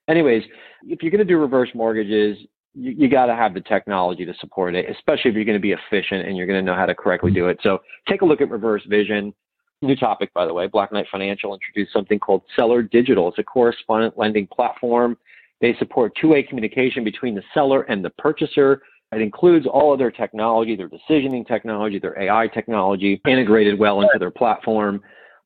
Anyways, 0.09 0.43
if 0.83 1.01
you're 1.01 1.11
going 1.11 1.19
to 1.19 1.25
do 1.25 1.37
reverse 1.37 1.69
mortgages, 1.73 2.37
you, 2.73 2.91
you 2.91 3.09
got 3.09 3.27
to 3.27 3.35
have 3.35 3.53
the 3.53 3.61
technology 3.61 4.25
to 4.25 4.33
support 4.39 4.75
it, 4.75 4.85
especially 4.89 5.31
if 5.31 5.35
you're 5.35 5.45
going 5.45 5.57
to 5.57 5.61
be 5.61 5.73
efficient 5.73 6.27
and 6.27 6.35
you're 6.35 6.47
going 6.47 6.59
to 6.59 6.65
know 6.65 6.75
how 6.75 6.85
to 6.85 6.95
correctly 6.95 7.31
do 7.31 7.47
it. 7.47 7.59
So 7.63 7.79
take 8.07 8.21
a 8.21 8.25
look 8.25 8.41
at 8.41 8.49
Reverse 8.49 8.83
Vision. 8.87 9.33
New 9.81 9.95
topic, 9.95 10.33
by 10.33 10.45
the 10.45 10.53
way. 10.53 10.67
Black 10.67 10.91
Knight 10.91 11.05
Financial 11.11 11.53
introduced 11.53 11.91
something 11.91 12.19
called 12.19 12.41
Seller 12.55 12.81
Digital. 12.81 13.27
It's 13.29 13.39
a 13.39 13.43
correspondent 13.43 14.17
lending 14.17 14.47
platform. 14.47 15.17
They 15.61 15.75
support 15.79 16.13
two 16.19 16.29
way 16.29 16.43
communication 16.43 17.03
between 17.03 17.35
the 17.35 17.43
seller 17.53 17.83
and 17.83 18.03
the 18.03 18.09
purchaser. 18.11 18.81
It 19.11 19.21
includes 19.21 19.67
all 19.67 19.93
of 19.93 19.99
their 19.99 20.11
technology, 20.11 20.75
their 20.75 20.89
decisioning 20.89 21.47
technology, 21.47 21.99
their 21.99 22.19
AI 22.19 22.47
technology, 22.47 23.21
integrated 23.27 23.77
well 23.77 24.01
into 24.01 24.17
their 24.19 24.31
platform 24.31 25.01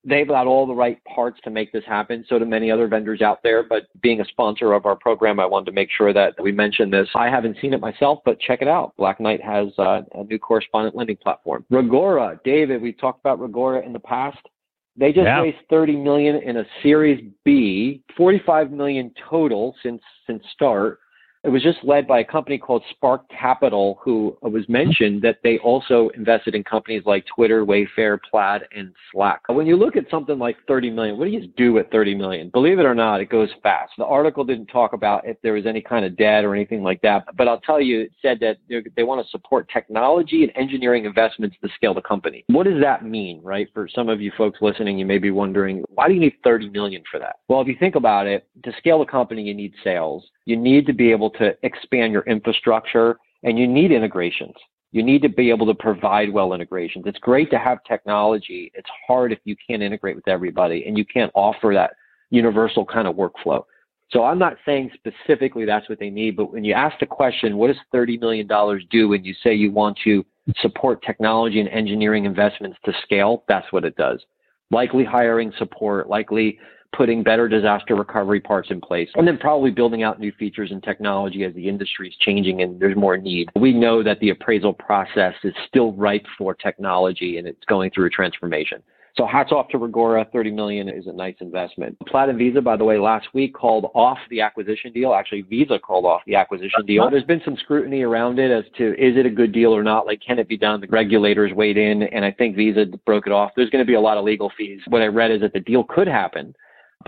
they've 0.07 0.27
got 0.27 0.47
all 0.47 0.65
the 0.65 0.73
right 0.73 1.03
parts 1.03 1.39
to 1.43 1.49
make 1.49 1.71
this 1.71 1.83
happen. 1.85 2.25
So 2.27 2.39
do 2.39 2.45
many 2.45 2.71
other 2.71 2.87
vendors 2.87 3.21
out 3.21 3.43
there. 3.43 3.63
But 3.63 3.83
being 4.01 4.21
a 4.21 4.25
sponsor 4.25 4.73
of 4.73 4.85
our 4.85 4.95
program, 4.95 5.39
I 5.39 5.45
wanted 5.45 5.65
to 5.65 5.71
make 5.73 5.89
sure 5.95 6.13
that 6.13 6.33
we 6.41 6.51
mention 6.51 6.89
this. 6.89 7.07
I 7.15 7.29
haven't 7.29 7.57
seen 7.61 7.73
it 7.73 7.81
myself, 7.81 8.19
but 8.25 8.39
check 8.39 8.61
it 8.61 8.67
out. 8.67 8.95
Black 8.97 9.19
Knight 9.19 9.43
has 9.43 9.67
uh, 9.77 10.01
a 10.15 10.23
new 10.23 10.39
correspondent 10.39 10.95
lending 10.95 11.17
platform. 11.17 11.65
Reggora, 11.71 12.39
David, 12.43 12.81
we've 12.81 12.99
talked 12.99 13.19
about 13.19 13.39
Reggora 13.39 13.85
in 13.85 13.93
the 13.93 13.99
past. 13.99 14.39
They 14.95 15.11
just 15.11 15.25
yeah. 15.25 15.41
raised 15.41 15.57
30 15.69 15.97
million 15.97 16.37
in 16.37 16.57
a 16.57 16.63
Series 16.81 17.23
B, 17.45 18.01
45 18.15 18.71
million 18.71 19.11
total 19.29 19.75
since 19.83 20.01
since 20.25 20.41
start. 20.53 20.99
It 21.47 21.51
was 21.51 21.63
just 21.63 21.81
led 21.81 22.07
by 22.09 22.19
a 22.19 22.25
company 22.25 22.57
called 22.57 22.83
Spark 22.91 23.21
Capital, 23.29 23.99
who 24.03 24.37
was 24.41 24.67
mentioned 24.67 25.21
that 25.21 25.37
they 25.45 25.59
also 25.59 26.09
invested 26.09 26.55
in 26.55 26.63
companies 26.65 27.03
like 27.05 27.25
Twitter, 27.33 27.65
Wayfair, 27.65 28.19
Plaid, 28.29 28.63
and 28.75 28.93
Slack. 29.09 29.43
When 29.47 29.65
you 29.65 29.77
look 29.77 29.95
at 29.95 30.09
something 30.11 30.37
like 30.37 30.57
30 30.67 30.89
million, 30.89 31.17
what 31.17 31.23
do 31.23 31.31
you 31.31 31.47
do 31.55 31.71
with 31.71 31.89
30 31.89 32.15
million? 32.15 32.49
Believe 32.49 32.79
it 32.79 32.85
or 32.85 32.93
not, 32.93 33.21
it 33.21 33.29
goes 33.29 33.47
fast. 33.63 33.93
The 33.97 34.03
article 34.03 34.43
didn't 34.43 34.65
talk 34.65 34.91
about 34.91 35.25
if 35.25 35.37
there 35.41 35.53
was 35.53 35.65
any 35.65 35.79
kind 35.79 36.03
of 36.03 36.17
debt 36.17 36.43
or 36.43 36.53
anything 36.53 36.83
like 36.83 37.01
that, 37.03 37.23
but 37.37 37.47
I'll 37.47 37.61
tell 37.61 37.79
you, 37.79 38.01
it 38.01 38.11
said 38.21 38.41
that 38.41 38.57
they 38.97 39.03
want 39.03 39.25
to 39.25 39.31
support 39.31 39.69
technology 39.71 40.43
and 40.43 40.51
engineering 40.57 41.05
investments 41.05 41.55
to 41.63 41.69
scale 41.75 41.93
the 41.93 42.01
company. 42.01 42.43
What 42.47 42.65
does 42.65 42.81
that 42.81 43.05
mean, 43.05 43.41
right? 43.41 43.69
For 43.73 43.87
some 43.87 44.09
of 44.09 44.19
you 44.19 44.33
folks 44.37 44.59
listening, 44.61 44.99
you 44.99 45.05
may 45.05 45.17
be 45.17 45.31
wondering, 45.31 45.85
why 45.87 46.09
do 46.09 46.13
you 46.13 46.19
need 46.19 46.33
30 46.43 46.71
million 46.71 47.03
for 47.09 47.21
that? 47.21 47.37
Well, 47.47 47.61
if 47.61 47.69
you 47.69 47.77
think 47.79 47.95
about 47.95 48.27
it, 48.27 48.45
to 48.65 48.73
scale 48.79 48.99
the 48.99 49.05
company, 49.05 49.43
you 49.43 49.53
need 49.53 49.71
sales. 49.81 50.25
You 50.47 50.55
need 50.55 50.85
to 50.85 50.93
be 50.93 51.11
able 51.11 51.29
to 51.31 51.57
expand 51.63 52.13
your 52.13 52.21
infrastructure 52.21 53.19
and 53.43 53.59
you 53.59 53.67
need 53.67 53.91
integrations. 53.91 54.55
You 54.93 55.03
need 55.03 55.21
to 55.23 55.27
be 55.29 55.49
able 55.49 55.65
to 55.65 55.73
provide 55.73 56.31
well 56.31 56.53
integrations. 56.53 57.03
It's 57.05 57.19
great 57.19 57.51
to 57.51 57.59
have 57.59 57.79
technology. 57.83 58.71
It's 58.73 58.87
hard 59.05 59.33
if 59.33 59.39
you 59.43 59.57
can't 59.67 59.83
integrate 59.83 60.15
with 60.15 60.29
everybody 60.29 60.85
and 60.87 60.97
you 60.97 61.03
can't 61.03 61.33
offer 61.35 61.73
that 61.73 61.91
universal 62.29 62.85
kind 62.85 63.09
of 63.09 63.17
workflow. 63.17 63.65
So 64.09 64.23
I'm 64.23 64.39
not 64.39 64.55
saying 64.65 64.91
specifically 64.93 65.65
that's 65.65 65.89
what 65.89 65.99
they 65.99 66.09
need, 66.09 66.37
but 66.37 66.53
when 66.53 66.63
you 66.63 66.73
ask 66.73 66.97
the 67.01 67.05
question, 67.05 67.57
what 67.57 67.67
does 67.67 67.75
$30 67.93 68.17
million 68.21 68.47
do 68.89 69.09
when 69.09 69.25
you 69.25 69.35
say 69.43 69.53
you 69.53 69.73
want 69.73 69.99
to 70.05 70.25
support 70.61 71.03
technology 71.03 71.59
and 71.59 71.67
engineering 71.67 72.23
investments 72.23 72.77
to 72.85 72.93
scale? 73.03 73.43
That's 73.49 73.69
what 73.73 73.83
it 73.83 73.97
does. 73.97 74.23
Likely 74.71 75.03
hiring 75.03 75.51
support, 75.57 76.09
likely 76.09 76.57
putting 76.95 77.23
better 77.23 77.47
disaster 77.47 77.95
recovery 77.95 78.39
parts 78.39 78.69
in 78.71 78.81
place, 78.81 79.09
and 79.15 79.27
then 79.27 79.37
probably 79.37 79.71
building 79.71 80.03
out 80.03 80.19
new 80.19 80.31
features 80.33 80.71
and 80.71 80.83
technology 80.83 81.43
as 81.43 81.53
the 81.53 81.67
industry 81.67 82.09
is 82.09 82.15
changing 82.19 82.61
and 82.61 82.79
there's 82.79 82.95
more 82.95 83.17
need. 83.17 83.49
We 83.55 83.73
know 83.73 84.03
that 84.03 84.19
the 84.19 84.29
appraisal 84.29 84.73
process 84.73 85.33
is 85.43 85.53
still 85.67 85.93
ripe 85.93 86.25
for 86.37 86.53
technology 86.53 87.37
and 87.37 87.47
it's 87.47 87.63
going 87.65 87.91
through 87.91 88.07
a 88.07 88.09
transformation. 88.09 88.81
So 89.17 89.25
hats 89.25 89.51
off 89.51 89.67
to 89.69 89.79
Reggora. 89.79 90.31
30 90.31 90.51
million 90.51 90.87
is 90.87 91.07
a 91.07 91.11
nice 91.11 91.35
investment. 91.41 91.97
Plaid 92.07 92.29
and 92.29 92.37
Visa, 92.37 92.61
by 92.61 92.77
the 92.77 92.83
way, 92.83 92.99
last 92.99 93.27
week 93.33 93.55
called 93.55 93.89
off 93.95 94.19
the 94.29 94.41
acquisition 94.41 94.93
deal. 94.93 95.13
Actually, 95.13 95.41
Visa 95.41 95.79
called 95.79 96.05
off 96.05 96.21
the 96.27 96.35
acquisition 96.35 96.85
deal. 96.85 97.09
There's 97.09 97.23
been 97.23 97.41
some 97.43 97.57
scrutiny 97.57 98.03
around 98.03 98.37
it 98.37 98.51
as 98.51 98.63
to 98.77 98.91
is 98.93 99.17
it 99.17 99.25
a 99.25 99.29
good 99.31 99.51
deal 99.51 99.75
or 99.75 99.81
not? 99.81 100.05
Like, 100.05 100.21
can 100.25 100.37
it 100.37 100.47
be 100.47 100.57
done? 100.57 100.81
The 100.81 100.87
regulators 100.87 101.51
weighed 101.51 101.77
in, 101.77 102.03
and 102.03 102.23
I 102.23 102.31
think 102.31 102.55
Visa 102.55 102.85
broke 103.07 103.25
it 103.25 103.33
off. 103.33 103.51
There's 103.55 103.71
going 103.71 103.83
to 103.83 103.87
be 103.87 103.95
a 103.95 104.01
lot 104.01 104.17
of 104.17 104.23
legal 104.23 104.51
fees. 104.55 104.81
What 104.87 105.01
I 105.01 105.07
read 105.07 105.31
is 105.31 105.41
that 105.41 105.53
the 105.53 105.61
deal 105.61 105.83
could 105.83 106.07
happen, 106.07 106.53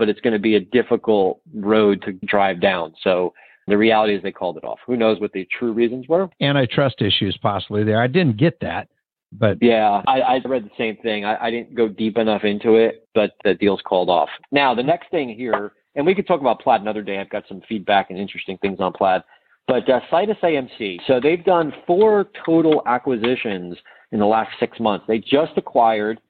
but 0.00 0.08
it's 0.08 0.20
going 0.20 0.32
to 0.32 0.40
be 0.40 0.56
a 0.56 0.60
difficult 0.60 1.42
road 1.54 2.02
to 2.02 2.12
drive 2.26 2.60
down. 2.60 2.94
So 3.04 3.34
the 3.68 3.76
reality 3.76 4.16
is 4.16 4.22
they 4.22 4.32
called 4.32 4.56
it 4.56 4.64
off. 4.64 4.78
Who 4.86 4.96
knows 4.96 5.20
what 5.20 5.30
the 5.32 5.46
true 5.56 5.72
reasons 5.72 6.08
were? 6.08 6.30
Antitrust 6.40 7.02
issues 7.02 7.38
possibly 7.40 7.84
there. 7.84 8.02
I 8.02 8.06
didn't 8.06 8.38
get 8.38 8.58
that. 8.60 8.88
But 9.30 9.58
yeah, 9.60 10.02
I, 10.08 10.20
I 10.20 10.40
read 10.44 10.64
the 10.64 10.70
same 10.76 10.96
thing. 10.96 11.26
I, 11.26 11.36
I 11.46 11.50
didn't 11.50 11.74
go 11.74 11.86
deep 11.86 12.16
enough 12.16 12.44
into 12.44 12.76
it, 12.76 13.06
but 13.14 13.32
the 13.44 13.54
deal's 13.54 13.82
called 13.86 14.08
off. 14.08 14.30
Now, 14.50 14.74
the 14.74 14.82
next 14.82 15.10
thing 15.10 15.28
here, 15.28 15.72
and 15.94 16.06
we 16.06 16.14
could 16.14 16.26
talk 16.26 16.40
about 16.40 16.60
Plaid 16.62 16.80
another 16.80 17.02
day. 17.02 17.18
I've 17.18 17.30
got 17.30 17.44
some 17.46 17.60
feedback 17.68 18.08
and 18.08 18.18
interesting 18.18 18.56
things 18.58 18.80
on 18.80 18.92
Plaid. 18.92 19.22
But 19.68 19.88
uh, 19.88 20.00
Situs 20.10 20.38
AMC, 20.42 21.00
so 21.06 21.20
they've 21.22 21.44
done 21.44 21.72
four 21.86 22.30
total 22.44 22.82
acquisitions 22.86 23.76
in 24.10 24.18
the 24.18 24.26
last 24.26 24.50
six 24.58 24.80
months. 24.80 25.04
They 25.06 25.18
just 25.18 25.52
acquired 25.56 26.20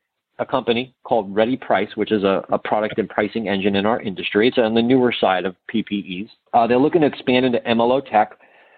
a 0.40 0.46
company 0.46 0.94
called 1.04 1.32
Ready 1.34 1.56
Price, 1.56 1.90
which 1.94 2.10
is 2.10 2.24
a, 2.24 2.42
a, 2.50 2.58
product 2.58 2.98
and 2.98 3.08
pricing 3.08 3.48
engine 3.48 3.76
in 3.76 3.84
our 3.84 4.00
industry. 4.00 4.48
It's 4.48 4.58
on 4.58 4.74
the 4.74 4.82
newer 4.82 5.12
side 5.12 5.44
of 5.44 5.54
PPEs. 5.72 6.28
Uh, 6.54 6.66
they're 6.66 6.78
looking 6.78 7.02
to 7.02 7.06
expand 7.06 7.44
into 7.44 7.60
MLO 7.60 8.02
tech. 8.10 8.32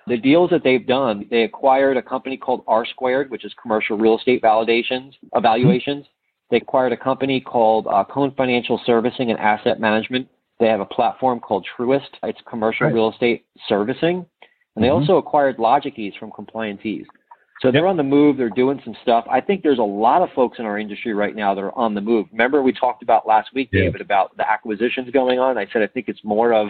The 0.08 0.16
deals 0.16 0.50
that 0.50 0.64
they've 0.64 0.84
done, 0.84 1.26
they 1.30 1.42
acquired 1.44 1.96
a 1.96 2.02
company 2.02 2.36
called 2.36 2.64
R 2.66 2.84
Squared, 2.84 3.30
which 3.30 3.44
is 3.44 3.54
commercial 3.62 3.96
real 3.96 4.18
estate 4.18 4.42
validations, 4.42 5.12
evaluations. 5.34 6.04
They 6.50 6.56
acquired 6.56 6.92
a 6.92 6.96
company 6.96 7.40
called 7.40 7.86
uh, 7.86 8.04
Cone 8.10 8.34
Financial 8.36 8.80
Servicing 8.84 9.30
and 9.30 9.38
Asset 9.38 9.78
Management. 9.80 10.28
They 10.58 10.66
have 10.66 10.80
a 10.80 10.86
platform 10.86 11.38
called 11.38 11.66
Truist. 11.78 12.08
It's 12.24 12.40
commercial 12.48 12.86
right. 12.86 12.94
real 12.94 13.12
estate 13.12 13.46
servicing. 13.68 14.26
And 14.74 14.82
they 14.82 14.88
mm-hmm. 14.88 15.00
also 15.00 15.16
acquired 15.16 15.58
LogicEase 15.58 16.18
from 16.18 16.32
Compliance 16.32 16.80
Ease. 16.84 17.06
So 17.62 17.70
they're 17.70 17.86
on 17.86 17.96
the 17.96 18.02
move. 18.02 18.36
They're 18.36 18.50
doing 18.50 18.80
some 18.84 18.96
stuff. 19.02 19.24
I 19.30 19.40
think 19.40 19.62
there's 19.62 19.78
a 19.78 19.82
lot 19.82 20.20
of 20.20 20.30
folks 20.34 20.58
in 20.58 20.64
our 20.64 20.78
industry 20.78 21.14
right 21.14 21.34
now 21.34 21.54
that 21.54 21.60
are 21.60 21.76
on 21.78 21.94
the 21.94 22.00
move. 22.00 22.26
Remember 22.32 22.60
we 22.60 22.72
talked 22.72 23.02
about 23.04 23.26
last 23.26 23.50
week, 23.54 23.70
David, 23.70 24.00
about 24.00 24.36
the 24.36 24.50
acquisitions 24.50 25.10
going 25.10 25.38
on. 25.38 25.56
I 25.56 25.66
said 25.72 25.82
I 25.82 25.86
think 25.86 26.08
it's 26.08 26.22
more 26.24 26.52
of 26.52 26.68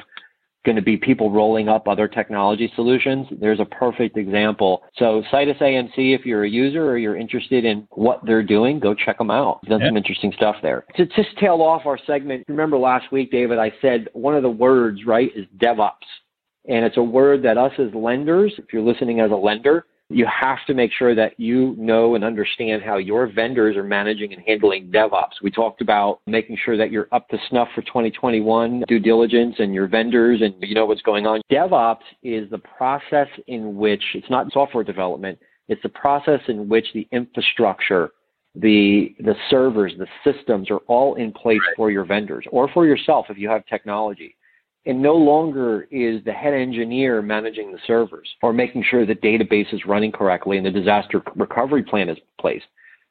going 0.64 0.76
to 0.76 0.82
be 0.82 0.96
people 0.96 1.30
rolling 1.30 1.68
up 1.68 1.88
other 1.88 2.06
technology 2.06 2.70
solutions. 2.76 3.26
There's 3.40 3.58
a 3.58 3.64
perfect 3.64 4.16
example. 4.16 4.82
So 4.96 5.22
Situs 5.30 5.56
AMC, 5.60 6.14
if 6.14 6.24
you're 6.24 6.44
a 6.44 6.48
user 6.48 6.88
or 6.88 6.98
you're 6.98 7.16
interested 7.16 7.64
in 7.64 7.88
what 7.90 8.20
they're 8.24 8.44
doing, 8.44 8.78
go 8.78 8.94
check 8.94 9.18
them 9.18 9.30
out. 9.30 9.60
They've 9.62 9.70
done 9.70 9.80
yeah. 9.80 9.88
some 9.88 9.96
interesting 9.96 10.32
stuff 10.36 10.56
there. 10.62 10.84
To 10.96 11.06
just 11.06 11.36
tail 11.40 11.62
off 11.62 11.86
our 11.86 11.98
segment, 12.06 12.44
remember 12.48 12.78
last 12.78 13.10
week, 13.10 13.32
David, 13.32 13.58
I 13.58 13.72
said 13.80 14.08
one 14.12 14.36
of 14.36 14.42
the 14.42 14.50
words, 14.50 15.00
right, 15.04 15.30
is 15.34 15.46
DevOps. 15.58 15.90
And 16.68 16.84
it's 16.84 16.96
a 16.96 17.02
word 17.02 17.42
that 17.42 17.58
us 17.58 17.72
as 17.80 17.92
lenders, 17.92 18.54
if 18.56 18.66
you're 18.72 18.82
listening 18.82 19.18
as 19.18 19.32
a 19.32 19.36
lender, 19.36 19.86
you 20.08 20.26
have 20.26 20.58
to 20.66 20.74
make 20.74 20.90
sure 20.92 21.14
that 21.14 21.38
you 21.38 21.74
know 21.78 22.14
and 22.14 22.24
understand 22.24 22.82
how 22.82 22.98
your 22.98 23.26
vendors 23.32 23.76
are 23.76 23.82
managing 23.82 24.32
and 24.32 24.42
handling 24.46 24.90
DevOps. 24.90 25.40
We 25.42 25.50
talked 25.50 25.80
about 25.80 26.20
making 26.26 26.58
sure 26.64 26.76
that 26.76 26.90
you're 26.90 27.08
up 27.12 27.28
to 27.30 27.38
snuff 27.48 27.68
for 27.74 27.82
2021 27.82 28.84
due 28.86 28.98
diligence 28.98 29.56
and 29.58 29.72
your 29.72 29.88
vendors 29.88 30.42
and 30.42 30.54
you 30.60 30.74
know 30.74 30.86
what's 30.86 31.02
going 31.02 31.26
on. 31.26 31.40
DevOps 31.50 32.02
is 32.22 32.50
the 32.50 32.58
process 32.58 33.28
in 33.46 33.76
which 33.76 34.02
it's 34.14 34.30
not 34.30 34.52
software 34.52 34.84
development, 34.84 35.38
it's 35.68 35.82
the 35.82 35.88
process 35.88 36.40
in 36.48 36.68
which 36.68 36.86
the 36.92 37.08
infrastructure, 37.12 38.10
the 38.54 39.14
the 39.20 39.34
servers, 39.48 39.94
the 39.98 40.06
systems 40.30 40.70
are 40.70 40.80
all 40.88 41.14
in 41.14 41.32
place 41.32 41.60
for 41.76 41.90
your 41.90 42.04
vendors 42.04 42.44
or 42.50 42.68
for 42.68 42.86
yourself 42.86 43.26
if 43.30 43.38
you 43.38 43.48
have 43.48 43.64
technology 43.66 44.36
and 44.84 45.00
no 45.00 45.14
longer 45.14 45.86
is 45.90 46.24
the 46.24 46.32
head 46.32 46.54
engineer 46.54 47.22
managing 47.22 47.70
the 47.70 47.78
servers 47.86 48.28
or 48.42 48.52
making 48.52 48.84
sure 48.88 49.06
the 49.06 49.14
database 49.14 49.72
is 49.72 49.86
running 49.86 50.10
correctly 50.10 50.56
and 50.56 50.66
the 50.66 50.70
disaster 50.70 51.22
recovery 51.36 51.82
plan 51.82 52.08
is 52.08 52.18
placed. 52.40 52.64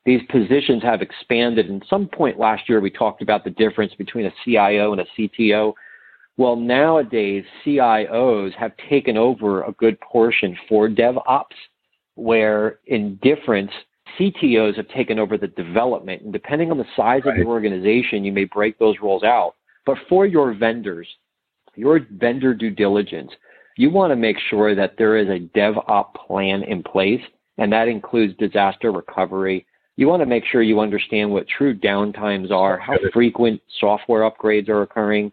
These 0.06 0.22
positions 0.30 0.82
have 0.84 1.01
expanded. 1.01 1.70
And 1.70 1.84
some 1.90 2.08
point 2.08 2.40
last 2.40 2.68
year, 2.68 2.82
we 2.82 2.90
talked 2.90 3.22
about 3.22 3.44
the 3.44 3.51
difference 3.51 3.94
between 3.98 4.25
a 4.25 4.34
CIO 4.44 4.94
and 4.94 5.01
a 5.01 5.06
CTO. 5.18 5.74
Well, 6.38 6.56
nowadays, 6.56 7.46
CIOs 7.66 8.54
have 8.56 8.72
taken 8.90 9.16
over 9.16 9.63
a 9.63 9.72
good 9.74 10.00
portion 10.01 10.58
for 10.68 10.90
DevOps, 10.90 11.46
where 12.16 12.80
in 12.88 13.20
difference, 13.22 13.72
CTOs 14.20 14.75
have 14.75 14.88
taken 14.90 15.20
over 15.20 15.38
the 15.38 15.48
development. 15.48 16.24
And 16.24 16.34
depending 16.34 16.72
on 16.72 16.78
the 16.78 16.86
size 16.98 17.22
right. 17.24 17.34
of 17.34 17.38
your 17.38 17.48
organization, 17.48 18.25
you 18.25 18.32
may 18.32 18.46
break 18.46 18.80
those 18.80 18.96
roles 19.01 19.24
out. 19.24 19.56
But 19.86 19.98
for 20.10 20.25
your 20.25 20.54
vendors, 20.54 21.08
your 21.75 22.00
vendor 22.12 22.54
due 22.54 22.72
diligence, 22.72 23.32
you 23.78 23.90
want 23.90 24.12
to 24.12 24.16
make 24.16 24.38
sure 24.50 24.75
that 24.75 24.96
there 24.98 25.18
is 25.18 25.28
a 25.30 25.48
DevOps 25.58 26.13
plan 26.28 26.63
in 26.63 26.84
place, 26.84 27.22
and 27.58 27.72
that 27.72 27.88
includes 27.88 28.38
disaster 28.38 28.92
recovery. 28.92 29.66
You 29.98 30.08
want 30.08 30.22
to 30.22 30.25
make 30.25 30.44
sure 30.46 30.62
you 30.62 30.80
understand 30.80 31.32
what 31.32 31.48
true 31.48 31.78
downtimes 31.78 32.51
are, 32.51 32.78
how 32.78 32.98
frequent 33.13 33.62
software 33.80 34.30
upgrades 34.30 34.70
are 34.70 34.82
occurring. 34.82 35.32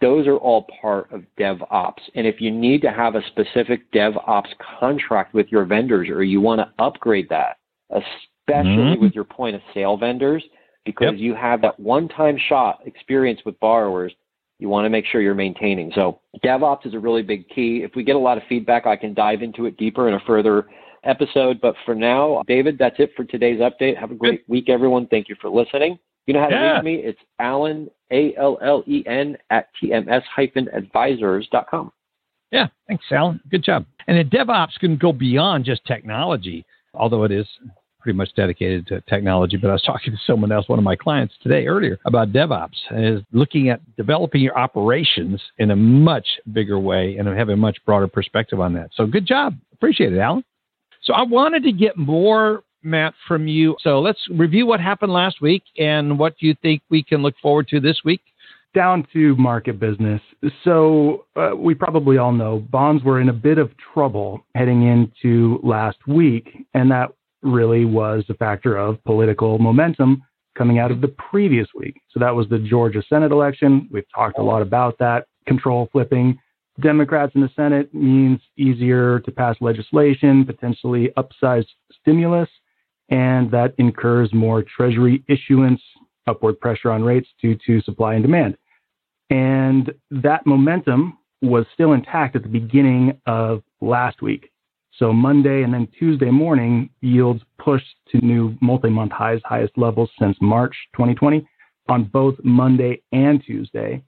Those 0.00 0.26
are 0.26 0.36
all 0.36 0.66
part 0.80 1.12
of 1.12 1.24
DevOps. 1.38 2.00
And 2.14 2.26
if 2.26 2.40
you 2.40 2.50
need 2.50 2.80
to 2.82 2.90
have 2.90 3.14
a 3.14 3.26
specific 3.26 3.90
DevOps 3.92 4.48
contract 4.80 5.34
with 5.34 5.48
your 5.50 5.66
vendors 5.66 6.08
or 6.08 6.22
you 6.22 6.40
want 6.40 6.60
to 6.60 6.82
upgrade 6.82 7.28
that, 7.28 7.58
especially 7.90 8.76
mm-hmm. 8.76 9.02
with 9.02 9.14
your 9.14 9.24
point 9.24 9.56
of 9.56 9.62
sale 9.74 9.98
vendors, 9.98 10.42
because 10.86 11.12
yep. 11.12 11.20
you 11.20 11.34
have 11.34 11.60
that 11.60 11.78
one 11.78 12.08
time 12.08 12.38
shot 12.48 12.80
experience 12.86 13.40
with 13.44 13.60
borrowers 13.60 14.12
you 14.60 14.68
want 14.68 14.84
to 14.84 14.90
make 14.90 15.06
sure 15.06 15.20
you're 15.20 15.34
maintaining. 15.34 15.90
So 15.94 16.20
DevOps 16.44 16.86
is 16.86 16.94
a 16.94 16.98
really 16.98 17.22
big 17.22 17.48
key. 17.48 17.82
If 17.82 17.92
we 17.96 18.04
get 18.04 18.16
a 18.16 18.18
lot 18.18 18.36
of 18.36 18.44
feedback, 18.48 18.86
I 18.86 18.96
can 18.96 19.14
dive 19.14 19.42
into 19.42 19.66
it 19.66 19.76
deeper 19.76 20.08
in 20.08 20.14
a 20.14 20.20
further 20.26 20.68
episode. 21.04 21.60
But 21.60 21.74
for 21.84 21.94
now, 21.94 22.42
David, 22.46 22.76
that's 22.78 22.96
it 22.98 23.12
for 23.16 23.24
today's 23.24 23.60
update. 23.60 23.96
Have 23.98 24.10
a 24.10 24.14
great 24.14 24.44
week, 24.48 24.68
everyone. 24.68 25.06
Thank 25.06 25.28
you 25.28 25.36
for 25.40 25.48
listening. 25.48 25.98
You 26.26 26.34
know 26.34 26.40
how 26.40 26.48
to 26.48 26.54
yeah. 26.54 26.74
reach 26.74 26.84
me? 26.84 26.94
It's 26.96 27.18
Allen, 27.38 27.88
A 28.12 28.34
L 28.36 28.58
L 28.62 28.84
E 28.86 29.02
N, 29.06 29.36
at 29.48 29.68
TMS 29.82 30.22
advisors.com. 30.72 31.92
Yeah, 32.52 32.66
thanks, 32.86 33.04
Allen. 33.10 33.40
Good 33.50 33.64
job. 33.64 33.86
And 34.06 34.30
DevOps 34.30 34.78
can 34.78 34.96
go 34.96 35.12
beyond 35.12 35.64
just 35.64 35.84
technology, 35.86 36.66
although 36.94 37.24
it 37.24 37.32
is 37.32 37.46
pretty 38.00 38.16
much 38.16 38.34
dedicated 38.34 38.86
to 38.88 39.00
technology, 39.02 39.56
but 39.56 39.68
I 39.68 39.74
was 39.74 39.82
talking 39.86 40.12
to 40.12 40.18
someone 40.26 40.52
else, 40.52 40.68
one 40.68 40.78
of 40.78 40.84
my 40.84 40.96
clients 40.96 41.34
today 41.42 41.66
earlier 41.66 41.98
about 42.06 42.32
DevOps, 42.32 42.76
is 42.92 43.22
looking 43.32 43.68
at 43.68 43.80
developing 43.96 44.42
your 44.42 44.58
operations 44.58 45.40
in 45.58 45.70
a 45.70 45.76
much 45.76 46.26
bigger 46.52 46.78
way 46.78 47.16
and 47.18 47.28
having 47.28 47.54
a 47.54 47.56
much 47.56 47.78
broader 47.84 48.08
perspective 48.08 48.60
on 48.60 48.74
that. 48.74 48.90
So 48.94 49.06
good 49.06 49.26
job. 49.26 49.56
Appreciate 49.72 50.12
it, 50.12 50.18
Allen. 50.18 50.44
So 51.02 51.14
I 51.14 51.22
wanted 51.22 51.62
to 51.64 51.72
get 51.72 51.96
more, 51.96 52.62
Matt, 52.82 53.14
from 53.26 53.46
you. 53.46 53.76
So 53.80 54.00
let's 54.00 54.20
review 54.30 54.66
what 54.66 54.80
happened 54.80 55.12
last 55.12 55.40
week 55.40 55.62
and 55.78 56.18
what 56.18 56.34
you 56.40 56.54
think 56.62 56.82
we 56.90 57.02
can 57.02 57.22
look 57.22 57.34
forward 57.40 57.68
to 57.68 57.80
this 57.80 58.00
week? 58.04 58.20
Down 58.74 59.06
to 59.12 59.34
market 59.36 59.80
business. 59.80 60.20
So, 60.62 61.26
uh, 61.34 61.56
we 61.56 61.74
probably 61.74 62.18
all 62.18 62.30
know 62.30 62.60
bonds 62.70 63.02
were 63.02 63.20
in 63.20 63.28
a 63.28 63.32
bit 63.32 63.58
of 63.58 63.72
trouble 63.92 64.44
heading 64.54 64.86
into 64.86 65.58
last 65.64 65.98
week, 66.06 66.66
and 66.72 66.88
that 66.92 67.10
really 67.42 67.84
was 67.84 68.24
a 68.28 68.34
factor 68.34 68.76
of 68.76 69.02
political 69.04 69.58
momentum 69.58 70.22
coming 70.56 70.78
out 70.78 70.90
of 70.90 71.00
the 71.00 71.08
previous 71.08 71.68
week. 71.74 71.96
So 72.10 72.20
that 72.20 72.34
was 72.34 72.48
the 72.48 72.58
Georgia 72.58 73.02
Senate 73.08 73.32
election. 73.32 73.88
We've 73.90 74.04
talked 74.14 74.38
a 74.38 74.42
lot 74.42 74.62
about 74.62 74.98
that. 74.98 75.26
Control 75.46 75.88
flipping. 75.92 76.38
Democrats 76.80 77.32
in 77.34 77.40
the 77.40 77.50
Senate 77.54 77.92
means 77.94 78.40
easier 78.56 79.20
to 79.20 79.30
pass 79.30 79.56
legislation, 79.60 80.44
potentially 80.44 81.10
upsized 81.16 81.66
stimulus, 82.00 82.48
and 83.10 83.50
that 83.50 83.74
incurs 83.78 84.32
more 84.32 84.62
Treasury 84.62 85.22
issuance, 85.28 85.82
upward 86.26 86.58
pressure 86.60 86.90
on 86.90 87.02
rates 87.02 87.28
due 87.40 87.56
to 87.66 87.80
supply 87.82 88.14
and 88.14 88.22
demand. 88.22 88.56
And 89.30 89.92
that 90.10 90.46
momentum 90.46 91.18
was 91.42 91.64
still 91.72 91.92
intact 91.92 92.36
at 92.36 92.42
the 92.42 92.48
beginning 92.48 93.20
of 93.26 93.62
last 93.80 94.22
week. 94.22 94.50
So 94.98 95.12
Monday 95.12 95.62
and 95.62 95.72
then 95.72 95.88
Tuesday 95.98 96.30
morning, 96.30 96.90
yields 97.00 97.42
pushed 97.58 97.96
to 98.10 98.24
new 98.24 98.56
multi-month 98.60 99.12
highs, 99.12 99.40
highest 99.44 99.76
levels 99.76 100.10
since 100.18 100.36
March 100.40 100.74
2020 100.94 101.48
on 101.88 102.04
both 102.04 102.34
Monday 102.42 103.02
and 103.12 103.42
Tuesday. 103.44 104.02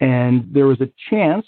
And 0.00 0.46
there 0.52 0.66
was 0.66 0.80
a 0.80 0.90
chance 1.10 1.46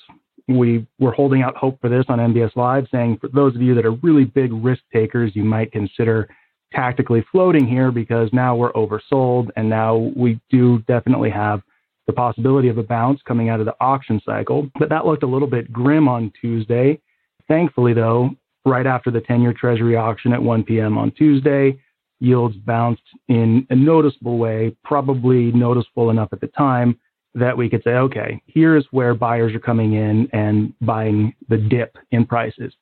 we 0.49 0.87
were 0.99 1.13
holding 1.13 1.43
out 1.43 1.57
hope 1.57 1.81
for 1.81 1.89
this 1.89 2.05
on 2.09 2.19
MBS 2.19 2.55
Live, 2.57 2.87
saying 2.91 3.19
for 3.21 3.29
those 3.29 3.55
of 3.55 3.63
you 3.63 3.75
that 3.75 3.85
are 3.85 3.93
really 3.93 4.25
big 4.25 4.53
risk 4.53 4.83
takers, 4.93 5.35
you 5.35 5.45
might 5.45 5.73
consider 5.73 6.29
tactically 6.73 7.25
floating 7.33 7.67
here 7.67 7.91
because 7.91 8.29
now 8.33 8.55
we're 8.55 8.73
oversold 8.73 9.49
and 9.57 9.69
now 9.69 10.13
we 10.17 10.41
do 10.51 10.79
definitely 10.87 11.31
have 11.31 11.63
the 12.07 12.13
possibility 12.13 12.69
of 12.69 12.79
a 12.79 12.83
bounce 12.83 13.21
coming 13.27 13.49
out 13.49 13.61
of 13.61 13.67
the 13.67 13.75
auction 13.81 14.21
cycle. 14.25 14.71
But 14.79 14.89
that 14.91 15.07
looked 15.07 15.25
a 15.25 15.29
little 15.29 15.49
bit 15.49 15.73
grim 15.73 16.07
on 16.07 16.33
Tuesday. 16.41 17.01
Thankfully, 17.49 17.95
though, 17.95 18.31
right 18.67 18.87
after 18.87 19.11
the 19.11 19.21
10 19.21 19.41
year 19.41 19.55
Treasury 19.55 19.97
auction 19.97 20.33
at 20.33 20.43
1 20.43 20.65
p.m. 20.65 20.99
on 20.99 21.11
Tuesday. 21.13 21.79
Yields 22.21 22.57
bounced 22.57 23.03
in 23.29 23.67
a 23.71 23.77
noticeable 23.77 24.39
way, 24.39 24.75
probably 24.85 25.53
noticeable 25.53 26.11
enough 26.11 26.31
at 26.33 26.41
the 26.41 26.49
time 26.49 26.99
that 27.35 27.57
we 27.57 27.69
could 27.69 27.83
say, 27.85 27.91
okay, 27.91 28.41
here's 28.47 28.87
where 28.91 29.15
buyers 29.15 29.55
are 29.55 29.61
coming 29.61 29.93
in 29.95 30.29
and 30.33 30.73
buying 30.81 31.35
the 31.49 31.59
dip 31.59 31.97
in 32.11 32.25
prices. 32.25 32.73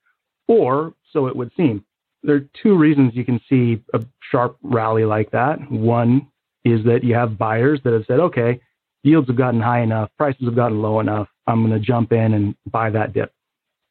Or 0.46 0.94
so 1.12 1.26
it 1.26 1.34
would 1.34 1.50
seem. 1.56 1.84
There 2.22 2.36
are 2.36 2.48
two 2.62 2.76
reasons 2.76 3.12
you 3.14 3.24
can 3.24 3.40
see 3.48 3.82
a 3.92 4.00
sharp 4.30 4.56
rally 4.62 5.04
like 5.04 5.30
that. 5.32 5.58
One 5.70 6.28
is 6.64 6.84
that 6.84 7.02
you 7.02 7.14
have 7.14 7.36
buyers 7.36 7.80
that 7.84 7.92
have 7.92 8.04
said, 8.06 8.20
okay, 8.20 8.60
yields 9.02 9.28
have 9.28 9.36
gotten 9.36 9.60
high 9.60 9.82
enough, 9.82 10.10
prices 10.16 10.44
have 10.44 10.56
gotten 10.56 10.80
low 10.80 11.00
enough, 11.00 11.28
I'm 11.46 11.66
going 11.66 11.78
to 11.78 11.84
jump 11.84 12.12
in 12.12 12.34
and 12.34 12.54
buy 12.70 12.90
that 12.90 13.12
dip. 13.12 13.32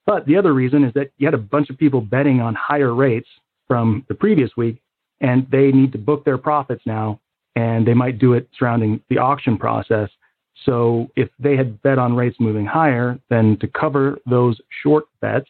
But 0.06 0.26
the 0.26 0.36
other 0.36 0.54
reason 0.54 0.84
is 0.84 0.94
that 0.94 1.12
you 1.18 1.28
had 1.28 1.34
a 1.34 1.38
bunch 1.38 1.70
of 1.70 1.78
people 1.78 2.02
betting 2.02 2.42
on 2.42 2.56
higher 2.56 2.94
rates 2.94 3.28
from 3.68 4.06
the 4.10 4.16
previous 4.16 4.52
week, 4.58 4.82
and 5.22 5.48
they 5.50 5.72
need 5.72 5.92
to 5.94 5.98
book 5.98 6.26
their 6.26 6.38
profits 6.38 6.84
now, 6.86 7.20
and 7.56 7.88
they 7.88 7.94
might 7.94 8.20
do 8.20 8.34
it 8.34 8.50
surrounding 8.58 9.02
the 9.10 9.18
auction 9.18 9.58
process. 9.58 10.10
So 10.66 11.10
if 11.16 11.30
they 11.40 11.56
had 11.56 11.82
bet 11.82 11.98
on 11.98 12.16
rates 12.16 12.38
moving 12.40 12.66
higher, 12.66 13.20
then 13.30 13.58
to 13.62 13.68
cover 13.68 14.18
those 14.30 14.60
short 14.82 15.06
bets, 15.22 15.50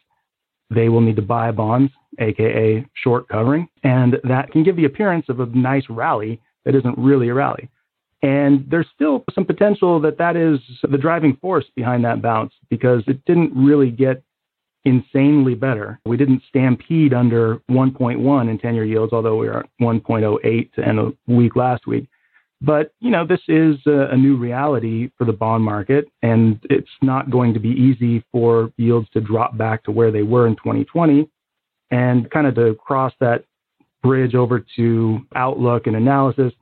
they 0.70 0.88
will 0.88 1.00
need 1.00 1.16
to 1.16 1.22
buy 1.22 1.50
bonds, 1.50 1.92
aka 2.18 2.86
short 3.02 3.28
covering, 3.28 3.68
and 3.82 4.18
that 4.24 4.50
can 4.50 4.62
give 4.62 4.76
the 4.76 4.86
appearance 4.86 5.26
of 5.28 5.40
a 5.40 5.46
nice 5.46 5.84
rally 5.90 6.40
that 6.64 6.74
isn't 6.74 6.96
really 6.96 7.28
a 7.28 7.34
rally. 7.34 7.68
And 8.22 8.64
there's 8.70 8.86
still 8.94 9.24
some 9.34 9.44
potential 9.44 10.00
that 10.00 10.16
that 10.16 10.36
is 10.36 10.58
the 10.82 10.96
driving 10.96 11.36
force 11.36 11.66
behind 11.76 12.04
that 12.06 12.22
bounce 12.22 12.54
because 12.70 13.02
it 13.06 13.22
didn't 13.26 13.52
really 13.54 13.90
get 13.90 14.22
insanely 14.84 15.54
better. 15.54 16.00
We 16.04 16.16
didn't 16.16 16.42
stampede 16.48 17.14
under 17.14 17.56
1.1 17.70 18.50
in 18.50 18.58
10 18.58 18.74
year 18.74 18.84
yields, 18.84 19.12
although 19.12 19.36
we 19.36 19.48
were 19.48 19.60
at 19.60 19.70
1.08 19.80 20.72
to 20.72 20.86
end 20.86 20.98
the 20.98 21.16
week 21.26 21.56
last 21.56 21.86
week. 21.86 22.08
But, 22.60 22.92
you 23.00 23.10
know, 23.10 23.26
this 23.26 23.40
is 23.48 23.76
a, 23.86 24.08
a, 24.12 24.16
new 24.16 24.36
reality 24.36 25.10
for 25.18 25.24
the 25.24 25.32
bond 25.32 25.64
market, 25.64 26.06
and 26.22 26.58
it's 26.70 26.88
not 27.02 27.30
going 27.30 27.52
to 27.52 27.60
be 27.60 27.70
easy 27.70 28.24
for 28.32 28.72
yields 28.78 29.08
to 29.10 29.20
drop 29.20 29.58
back 29.58 29.82
to 29.84 29.90
where 29.90 30.10
they 30.10 30.22
were 30.22 30.46
in 30.46 30.56
2020. 30.56 31.28
And 31.90 32.30
kind 32.30 32.46
of 32.46 32.54
to 32.54 32.74
cross 32.76 33.12
that 33.20 33.44
bridge 34.02 34.34
over 34.34 34.64
to 34.76 35.20
outlook 35.34 35.86
and 35.86 35.96
analysis, 35.96 36.52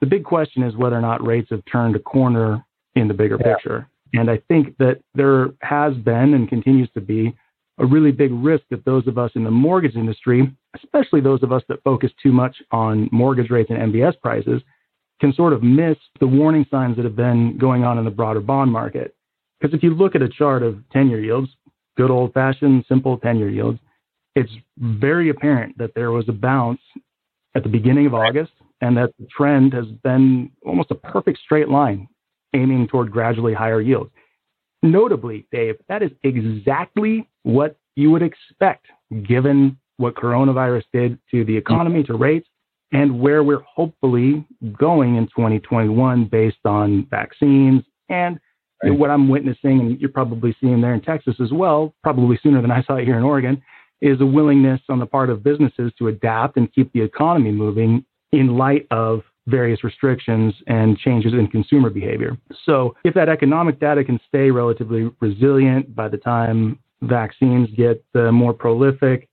the 0.00 0.06
big 0.06 0.24
question 0.24 0.62
is 0.62 0.76
whether 0.76 0.96
or 0.96 1.00
not 1.00 1.24
rates 1.24 1.50
have 1.50 1.62
turned 1.70 1.94
a 1.96 2.00
corner 2.00 2.64
in 2.96 3.06
the 3.06 3.14
bigger 3.14 3.38
yeah. 3.40 3.54
picture. 3.54 3.88
And 4.14 4.30
I 4.30 4.38
think 4.48 4.76
that 4.78 5.00
there 5.14 5.50
has 5.62 5.94
been 5.94 6.34
and 6.34 6.48
continues 6.48 6.88
to 6.94 7.00
be 7.00 7.36
a 7.78 7.84
really 7.84 8.12
big 8.12 8.32
risk 8.32 8.64
that 8.70 8.84
those 8.84 9.06
of 9.06 9.18
us 9.18 9.30
in 9.34 9.44
the 9.44 9.50
mortgage 9.50 9.96
industry, 9.96 10.50
especially 10.74 11.20
those 11.20 11.42
of 11.42 11.52
us 11.52 11.62
that 11.68 11.82
focus 11.82 12.10
too 12.22 12.32
much 12.32 12.56
on 12.70 13.08
mortgage 13.12 13.50
rates 13.50 13.70
and 13.70 13.92
MBS 13.92 14.18
prices, 14.20 14.62
can 15.20 15.32
sort 15.32 15.52
of 15.52 15.62
miss 15.62 15.96
the 16.20 16.26
warning 16.26 16.66
signs 16.70 16.96
that 16.96 17.04
have 17.04 17.16
been 17.16 17.56
going 17.58 17.84
on 17.84 17.98
in 17.98 18.04
the 18.04 18.10
broader 18.10 18.40
bond 18.40 18.70
market. 18.70 19.14
Because 19.60 19.74
if 19.74 19.82
you 19.82 19.94
look 19.94 20.14
at 20.14 20.22
a 20.22 20.28
chart 20.28 20.62
of 20.62 20.78
10 20.92 21.08
year 21.08 21.20
yields, 21.20 21.48
good 21.96 22.10
old 22.10 22.32
fashioned, 22.34 22.84
simple 22.88 23.18
10 23.18 23.38
year 23.38 23.50
yields, 23.50 23.78
it's 24.34 24.52
very 24.78 25.30
apparent 25.30 25.76
that 25.78 25.94
there 25.94 26.12
was 26.12 26.28
a 26.28 26.32
bounce 26.32 26.80
at 27.54 27.62
the 27.62 27.68
beginning 27.68 28.06
of 28.06 28.14
August 28.14 28.52
and 28.82 28.96
that 28.96 29.10
the 29.18 29.26
trend 29.34 29.72
has 29.72 29.86
been 30.04 30.50
almost 30.64 30.90
a 30.90 30.94
perfect 30.94 31.38
straight 31.38 31.68
line 31.68 32.06
aiming 32.54 32.86
toward 32.86 33.10
gradually 33.10 33.54
higher 33.54 33.80
yields. 33.80 34.10
Notably, 34.82 35.46
Dave, 35.50 35.76
that 35.88 36.02
is 36.02 36.10
exactly 36.22 37.28
what 37.46 37.76
you 37.94 38.10
would 38.10 38.22
expect 38.22 38.86
given 39.22 39.78
what 39.98 40.16
coronavirus 40.16 40.82
did 40.92 41.16
to 41.30 41.44
the 41.44 41.56
economy, 41.56 42.02
to 42.02 42.14
rates, 42.14 42.48
and 42.92 43.20
where 43.20 43.44
we're 43.44 43.62
hopefully 43.62 44.44
going 44.76 45.14
in 45.14 45.26
2021 45.26 46.24
based 46.24 46.56
on 46.64 47.06
vaccines 47.08 47.84
and 48.08 48.40
right. 48.82 48.90
what 48.90 49.10
I'm 49.10 49.28
witnessing, 49.28 49.80
and 49.80 50.00
you're 50.00 50.10
probably 50.10 50.56
seeing 50.60 50.80
there 50.80 50.92
in 50.92 51.00
Texas 51.00 51.36
as 51.40 51.52
well, 51.52 51.94
probably 52.02 52.36
sooner 52.42 52.60
than 52.60 52.72
I 52.72 52.82
saw 52.82 52.96
it 52.96 53.04
here 53.04 53.16
in 53.16 53.22
Oregon, 53.22 53.62
is 54.00 54.20
a 54.20 54.26
willingness 54.26 54.80
on 54.88 54.98
the 54.98 55.06
part 55.06 55.30
of 55.30 55.44
businesses 55.44 55.92
to 55.98 56.08
adapt 56.08 56.56
and 56.56 56.72
keep 56.74 56.92
the 56.92 57.00
economy 57.00 57.52
moving 57.52 58.04
in 58.32 58.56
light 58.58 58.88
of 58.90 59.22
various 59.46 59.84
restrictions 59.84 60.52
and 60.66 60.98
changes 60.98 61.32
in 61.32 61.46
consumer 61.46 61.90
behavior. 61.90 62.36
So, 62.64 62.96
if 63.04 63.14
that 63.14 63.28
economic 63.28 63.78
data 63.78 64.02
can 64.02 64.18
stay 64.26 64.50
relatively 64.50 65.10
resilient 65.20 65.94
by 65.94 66.08
the 66.08 66.16
time 66.16 66.80
vaccines 67.06 67.68
get 67.76 68.04
uh, 68.14 68.32
more 68.32 68.52
prolific, 68.52 69.28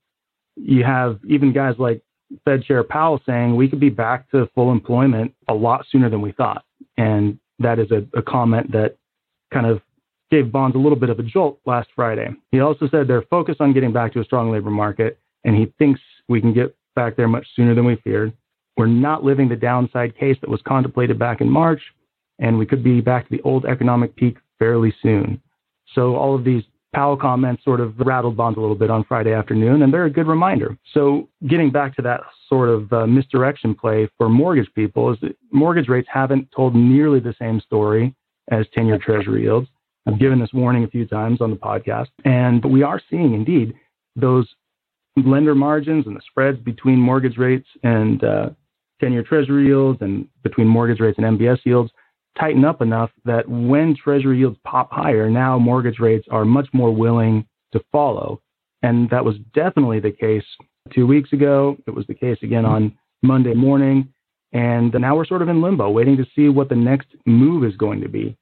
you 0.56 0.84
have 0.84 1.18
even 1.28 1.52
guys 1.52 1.74
like 1.78 2.02
Fed 2.44 2.64
Chair 2.64 2.82
Powell 2.84 3.20
saying 3.26 3.54
we 3.54 3.68
could 3.68 3.80
be 3.80 3.90
back 3.90 4.30
to 4.30 4.48
full 4.54 4.72
employment 4.72 5.34
a 5.48 5.54
lot 5.54 5.84
sooner 5.90 6.08
than 6.08 6.20
we 6.20 6.32
thought. 6.32 6.64
And 6.96 7.38
that 7.58 7.78
is 7.78 7.90
a, 7.90 8.06
a 8.16 8.22
comment 8.22 8.72
that 8.72 8.96
kind 9.52 9.66
of 9.66 9.80
gave 10.30 10.50
bonds 10.50 10.74
a 10.74 10.78
little 10.78 10.98
bit 10.98 11.10
of 11.10 11.18
a 11.18 11.22
jolt 11.22 11.60
last 11.66 11.88
Friday. 11.94 12.28
He 12.50 12.60
also 12.60 12.88
said 12.88 13.06
they're 13.06 13.22
focused 13.22 13.60
on 13.60 13.72
getting 13.72 13.92
back 13.92 14.12
to 14.14 14.20
a 14.20 14.24
strong 14.24 14.50
labor 14.50 14.70
market, 14.70 15.18
and 15.44 15.54
he 15.54 15.72
thinks 15.78 16.00
we 16.28 16.40
can 16.40 16.52
get 16.52 16.74
back 16.96 17.16
there 17.16 17.28
much 17.28 17.46
sooner 17.54 17.74
than 17.74 17.84
we 17.84 17.96
feared. 17.96 18.32
We're 18.76 18.86
not 18.86 19.22
living 19.22 19.48
the 19.48 19.56
downside 19.56 20.16
case 20.18 20.36
that 20.40 20.50
was 20.50 20.60
contemplated 20.66 21.18
back 21.18 21.40
in 21.40 21.48
March, 21.48 21.80
and 22.38 22.58
we 22.58 22.66
could 22.66 22.82
be 22.82 23.00
back 23.00 23.28
to 23.28 23.36
the 23.36 23.42
old 23.42 23.64
economic 23.66 24.16
peak 24.16 24.38
fairly 24.58 24.92
soon. 25.02 25.40
So 25.94 26.16
all 26.16 26.34
of 26.34 26.44
these 26.44 26.64
Powell 26.94 27.16
comments 27.16 27.64
sort 27.64 27.80
of 27.80 27.98
rattled 27.98 28.36
bonds 28.36 28.56
a 28.56 28.60
little 28.60 28.76
bit 28.76 28.90
on 28.90 29.04
Friday 29.04 29.32
afternoon, 29.32 29.82
and 29.82 29.92
they're 29.92 30.04
a 30.04 30.10
good 30.10 30.26
reminder. 30.26 30.78
So 30.92 31.28
getting 31.48 31.70
back 31.70 31.94
to 31.96 32.02
that 32.02 32.20
sort 32.48 32.68
of 32.68 32.92
uh, 32.92 33.06
misdirection 33.06 33.74
play 33.74 34.08
for 34.16 34.28
mortgage 34.28 34.72
people 34.74 35.12
is 35.12 35.18
that 35.20 35.36
mortgage 35.50 35.88
rates 35.88 36.08
haven't 36.10 36.48
told 36.54 36.74
nearly 36.74 37.20
the 37.20 37.34
same 37.38 37.60
story 37.60 38.14
as 38.50 38.66
10-year 38.76 38.98
Treasury 38.98 39.42
yields. 39.42 39.68
I've 40.06 40.18
given 40.18 40.38
this 40.38 40.52
warning 40.52 40.84
a 40.84 40.88
few 40.88 41.06
times 41.06 41.40
on 41.40 41.50
the 41.50 41.56
podcast, 41.56 42.08
and 42.24 42.60
but 42.60 42.68
we 42.68 42.82
are 42.82 43.00
seeing 43.10 43.34
indeed 43.34 43.74
those 44.16 44.46
lender 45.16 45.54
margins 45.54 46.06
and 46.06 46.14
the 46.14 46.20
spreads 46.28 46.58
between 46.58 46.98
mortgage 46.98 47.38
rates 47.38 47.66
and 47.82 48.22
uh, 48.22 48.50
10 49.00 49.12
year 49.12 49.22
treasury 49.22 49.66
yields 49.66 50.00
and 50.02 50.28
between 50.42 50.66
mortgage 50.66 51.00
rates 51.00 51.18
and 51.18 51.38
MBS 51.38 51.58
yields 51.64 51.90
tighten 52.38 52.64
up 52.64 52.82
enough 52.82 53.10
that 53.24 53.48
when 53.48 53.96
treasury 53.96 54.38
yields 54.38 54.58
pop 54.64 54.92
higher, 54.92 55.30
now 55.30 55.58
mortgage 55.58 55.98
rates 55.98 56.26
are 56.30 56.44
much 56.44 56.68
more 56.72 56.94
willing 56.94 57.46
to 57.72 57.80
follow. 57.92 58.40
And 58.82 59.08
that 59.10 59.24
was 59.24 59.36
definitely 59.54 60.00
the 60.00 60.10
case 60.10 60.44
two 60.92 61.06
weeks 61.06 61.32
ago. 61.32 61.76
It 61.86 61.94
was 61.94 62.06
the 62.06 62.14
case 62.14 62.38
again 62.42 62.64
on 62.64 62.96
Monday 63.22 63.54
morning. 63.54 64.12
And 64.52 64.92
now 64.92 65.16
we're 65.16 65.24
sort 65.24 65.42
of 65.42 65.48
in 65.48 65.62
limbo, 65.62 65.90
waiting 65.90 66.16
to 66.16 66.26
see 66.36 66.48
what 66.48 66.68
the 66.68 66.76
next 66.76 67.08
move 67.26 67.64
is 67.64 67.76
going 67.76 68.00
to 68.02 68.08
be. 68.08 68.36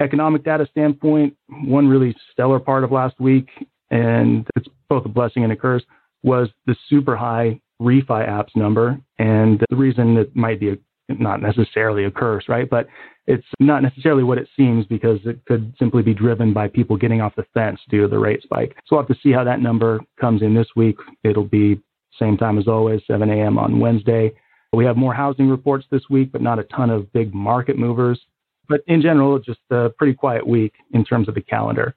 Economic 0.00 0.44
data 0.44 0.66
standpoint, 0.70 1.34
one 1.48 1.88
really 1.88 2.14
stellar 2.32 2.60
part 2.60 2.84
of 2.84 2.92
last 2.92 3.18
week, 3.18 3.48
and 3.90 4.46
it's 4.56 4.68
both 4.90 5.06
a 5.06 5.08
blessing 5.08 5.44
and 5.44 5.52
a 5.52 5.56
curse, 5.56 5.82
was 6.22 6.48
the 6.66 6.76
super 6.88 7.16
high 7.16 7.58
refi 7.80 8.28
apps 8.28 8.54
number. 8.54 9.00
And 9.18 9.64
the 9.70 9.76
reason 9.76 10.18
it 10.18 10.36
might 10.36 10.60
be 10.60 10.70
a, 10.70 10.76
not 11.08 11.40
necessarily 11.40 12.04
a 12.04 12.10
curse, 12.10 12.44
right? 12.48 12.68
But 12.68 12.88
it's 13.26 13.46
not 13.58 13.82
necessarily 13.82 14.22
what 14.22 14.38
it 14.38 14.48
seems 14.56 14.86
because 14.86 15.18
it 15.24 15.44
could 15.46 15.74
simply 15.78 16.02
be 16.02 16.14
driven 16.14 16.52
by 16.52 16.68
people 16.68 16.96
getting 16.96 17.20
off 17.20 17.34
the 17.36 17.46
fence 17.54 17.80
due 17.88 18.02
to 18.02 18.08
the 18.08 18.18
rate 18.18 18.42
spike. 18.42 18.76
So 18.86 18.96
we'll 18.96 19.02
have 19.02 19.08
to 19.08 19.20
see 19.22 19.32
how 19.32 19.44
that 19.44 19.60
number 19.60 20.00
comes 20.20 20.42
in 20.42 20.54
this 20.54 20.68
week. 20.76 20.96
It'll 21.24 21.44
be 21.44 21.80
same 22.18 22.36
time 22.36 22.58
as 22.58 22.68
always, 22.68 23.02
7 23.06 23.28
a.m. 23.28 23.58
on 23.58 23.80
Wednesday. 23.80 24.32
We 24.72 24.84
have 24.84 24.96
more 24.96 25.14
housing 25.14 25.48
reports 25.48 25.86
this 25.90 26.02
week, 26.08 26.32
but 26.32 26.40
not 26.40 26.58
a 26.58 26.64
ton 26.64 26.90
of 26.90 27.12
big 27.12 27.34
market 27.34 27.78
movers. 27.78 28.20
But 28.68 28.82
in 28.86 29.00
general, 29.00 29.38
just 29.38 29.60
a 29.70 29.90
pretty 29.90 30.14
quiet 30.14 30.46
week 30.46 30.72
in 30.92 31.04
terms 31.04 31.28
of 31.28 31.34
the 31.34 31.40
calendar. 31.40 31.94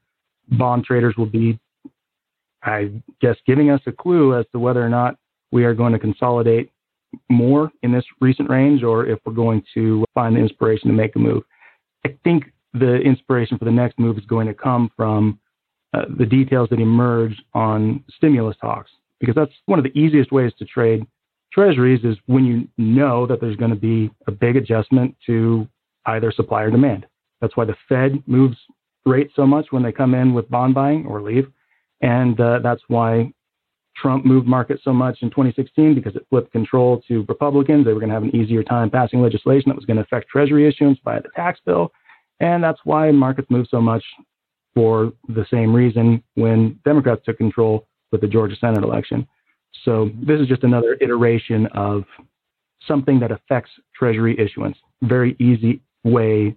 Bond 0.51 0.83
traders 0.83 1.15
will 1.17 1.25
be, 1.25 1.59
I 2.63 2.91
guess, 3.21 3.35
giving 3.45 3.69
us 3.69 3.81
a 3.85 3.91
clue 3.91 4.37
as 4.37 4.45
to 4.51 4.59
whether 4.59 4.83
or 4.83 4.89
not 4.89 5.15
we 5.51 5.63
are 5.63 5.73
going 5.73 5.93
to 5.93 5.99
consolidate 5.99 6.71
more 7.29 7.71
in 7.83 7.91
this 7.91 8.05
recent 8.21 8.49
range 8.49 8.83
or 8.83 9.05
if 9.05 9.19
we're 9.25 9.33
going 9.33 9.63
to 9.73 10.05
find 10.13 10.35
the 10.35 10.39
inspiration 10.39 10.87
to 10.89 10.93
make 10.93 11.15
a 11.15 11.19
move. 11.19 11.43
I 12.05 12.15
think 12.23 12.51
the 12.73 12.95
inspiration 12.97 13.57
for 13.57 13.65
the 13.65 13.71
next 13.71 13.97
move 13.99 14.17
is 14.17 14.25
going 14.25 14.47
to 14.47 14.53
come 14.53 14.91
from 14.95 15.39
uh, 15.93 16.05
the 16.17 16.25
details 16.25 16.69
that 16.69 16.79
emerge 16.79 17.35
on 17.53 18.03
stimulus 18.15 18.55
talks 18.61 18.91
because 19.19 19.35
that's 19.35 19.51
one 19.65 19.79
of 19.79 19.83
the 19.83 19.97
easiest 19.99 20.31
ways 20.31 20.51
to 20.59 20.65
trade 20.65 21.05
treasuries 21.51 22.03
is 22.03 22.17
when 22.27 22.45
you 22.45 22.67
know 22.77 23.25
that 23.25 23.41
there's 23.41 23.55
going 23.55 23.71
to 23.71 23.77
be 23.77 24.09
a 24.27 24.31
big 24.31 24.55
adjustment 24.55 25.15
to 25.25 25.67
either 26.05 26.31
supply 26.31 26.63
or 26.63 26.71
demand. 26.71 27.05
That's 27.41 27.57
why 27.57 27.65
the 27.65 27.75
Fed 27.87 28.21
moves 28.27 28.57
rates 29.05 29.33
so 29.35 29.47
much 29.47 29.67
when 29.71 29.83
they 29.83 29.91
come 29.91 30.13
in 30.13 30.33
with 30.33 30.49
bond 30.49 30.75
buying 30.75 31.05
or 31.05 31.21
leave. 31.21 31.51
And 32.01 32.39
uh, 32.39 32.59
that's 32.59 32.81
why 32.87 33.33
Trump 34.01 34.25
moved 34.25 34.47
markets 34.47 34.81
so 34.83 34.93
much 34.93 35.19
in 35.21 35.29
2016 35.29 35.95
because 35.95 36.15
it 36.15 36.25
flipped 36.29 36.51
control 36.51 37.01
to 37.07 37.25
Republicans. 37.27 37.85
They 37.85 37.93
were 37.93 37.99
going 37.99 38.09
to 38.09 38.15
have 38.15 38.23
an 38.23 38.35
easier 38.35 38.63
time 38.63 38.89
passing 38.89 39.21
legislation 39.21 39.69
that 39.69 39.75
was 39.75 39.85
going 39.85 39.97
to 39.97 40.03
affect 40.03 40.29
Treasury 40.29 40.67
issuance 40.67 40.99
via 41.03 41.21
the 41.21 41.29
tax 41.35 41.59
bill. 41.65 41.91
And 42.39 42.63
that's 42.63 42.79
why 42.83 43.12
markets 43.12 43.49
moved 43.49 43.69
so 43.69 43.81
much 43.81 44.03
for 44.73 45.12
the 45.27 45.45
same 45.51 45.73
reason 45.73 46.23
when 46.35 46.79
Democrats 46.85 47.21
took 47.25 47.38
control 47.38 47.88
with 48.12 48.21
the 48.21 48.27
Georgia 48.27 48.55
Senate 48.59 48.83
election. 48.83 49.27
So 49.83 50.09
this 50.21 50.39
is 50.39 50.47
just 50.47 50.63
another 50.63 50.97
iteration 51.01 51.67
of 51.67 52.03
something 52.88 53.19
that 53.19 53.31
affects 53.31 53.71
Treasury 53.93 54.39
issuance. 54.39 54.77
Very 55.03 55.35
easy 55.39 55.81
way, 56.03 56.55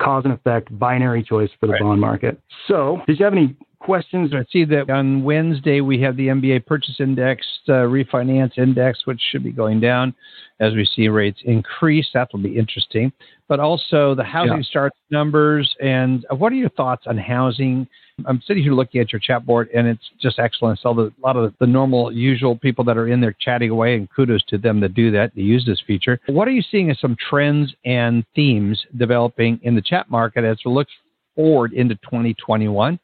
cause 0.00 0.24
and 0.24 0.32
effect, 0.32 0.76
binary 0.78 1.22
choice 1.22 1.50
for 1.58 1.66
the 1.66 1.72
right. 1.72 1.82
bond 1.82 2.00
market. 2.00 2.40
So, 2.68 3.00
did 3.06 3.18
you 3.18 3.24
have 3.24 3.32
any 3.32 3.56
questions. 3.82 4.32
I 4.32 4.44
see 4.50 4.64
that 4.66 4.88
on 4.90 5.24
Wednesday 5.24 5.80
we 5.80 6.00
have 6.00 6.16
the 6.16 6.28
MBA 6.28 6.66
Purchase 6.66 6.96
Index, 7.00 7.46
uh, 7.68 7.72
Refinance 7.72 8.56
Index, 8.56 9.06
which 9.06 9.20
should 9.30 9.42
be 9.42 9.52
going 9.52 9.80
down 9.80 10.14
as 10.60 10.74
we 10.74 10.86
see 10.86 11.08
rates 11.08 11.40
increase. 11.44 12.08
That 12.14 12.28
will 12.32 12.40
be 12.40 12.56
interesting. 12.56 13.12
But 13.48 13.60
also 13.60 14.14
the 14.14 14.24
housing 14.24 14.58
yeah. 14.58 14.62
starts 14.62 14.96
numbers. 15.10 15.74
And 15.80 16.24
uh, 16.30 16.36
what 16.36 16.52
are 16.52 16.56
your 16.56 16.70
thoughts 16.70 17.04
on 17.06 17.18
housing? 17.18 17.86
I'm 18.26 18.40
sitting 18.46 18.62
here 18.62 18.72
looking 18.72 19.00
at 19.00 19.12
your 19.12 19.20
chat 19.20 19.44
board, 19.44 19.68
and 19.74 19.86
it's 19.86 20.10
just 20.20 20.38
excellent. 20.38 20.78
So 20.80 20.94
the, 20.94 21.02
a 21.02 21.20
lot 21.22 21.36
of 21.36 21.52
the 21.58 21.66
normal, 21.66 22.12
usual 22.12 22.56
people 22.56 22.84
that 22.84 22.96
are 22.96 23.08
in 23.08 23.20
there 23.20 23.34
chatting 23.40 23.70
away, 23.70 23.96
and 23.96 24.08
kudos 24.14 24.44
to 24.44 24.58
them 24.58 24.80
that 24.80 24.94
do 24.94 25.10
that, 25.10 25.32
they 25.34 25.42
use 25.42 25.64
this 25.66 25.82
feature. 25.86 26.20
What 26.26 26.46
are 26.46 26.52
you 26.52 26.62
seeing 26.62 26.90
as 26.90 27.00
some 27.00 27.16
trends 27.28 27.74
and 27.84 28.24
themes 28.34 28.84
developing 28.96 29.58
in 29.62 29.74
the 29.74 29.82
chat 29.82 30.10
market 30.10 30.44
as 30.44 30.58
we 30.64 30.72
look 30.72 30.88
forward 31.34 31.72
into 31.72 31.96
2021? 31.96 32.98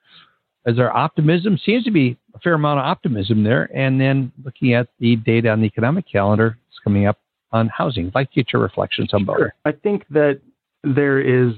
Is 0.68 0.78
our 0.78 0.94
optimism? 0.94 1.58
Seems 1.64 1.84
to 1.84 1.90
be 1.90 2.18
a 2.34 2.38
fair 2.40 2.54
amount 2.54 2.78
of 2.78 2.84
optimism 2.84 3.42
there. 3.42 3.70
And 3.74 3.98
then 3.98 4.30
looking 4.44 4.74
at 4.74 4.88
the 5.00 5.16
data 5.16 5.48
on 5.48 5.60
the 5.60 5.66
economic 5.66 6.04
calendar, 6.10 6.58
it's 6.68 6.78
coming 6.84 7.06
up 7.06 7.18
on 7.52 7.68
housing. 7.68 8.12
Like 8.14 8.28
your 8.34 8.60
reflections 8.60 9.14
on 9.14 9.24
both. 9.24 9.38
Sure. 9.38 9.54
I 9.64 9.72
think 9.72 10.04
that 10.10 10.40
there 10.84 11.20
is 11.20 11.54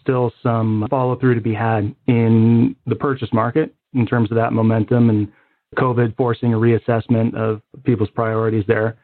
still 0.00 0.32
some 0.42 0.86
follow 0.88 1.16
through 1.16 1.34
to 1.34 1.40
be 1.40 1.54
had 1.54 1.94
in 2.06 2.76
the 2.86 2.94
purchase 2.94 3.28
market 3.32 3.74
in 3.94 4.06
terms 4.06 4.30
of 4.30 4.36
that 4.36 4.52
momentum 4.52 5.10
and 5.10 5.30
COVID 5.76 6.16
forcing 6.16 6.54
a 6.54 6.56
reassessment 6.56 7.34
of 7.34 7.60
people's 7.84 8.10
priorities 8.10 8.64
there. 8.68 8.96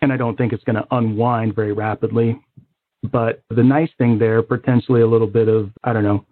And 0.00 0.12
I 0.12 0.16
don't 0.16 0.36
think 0.36 0.52
it's 0.52 0.64
going 0.64 0.76
to 0.76 0.86
unwind 0.90 1.54
very 1.54 1.72
rapidly. 1.72 2.40
But 3.02 3.42
the 3.50 3.62
nice 3.62 3.90
thing 3.98 4.18
there, 4.18 4.42
potentially 4.42 5.02
a 5.02 5.06
little 5.06 5.26
bit 5.26 5.48
of, 5.48 5.70
I 5.84 5.92
don't 5.92 6.02
know, 6.02 6.24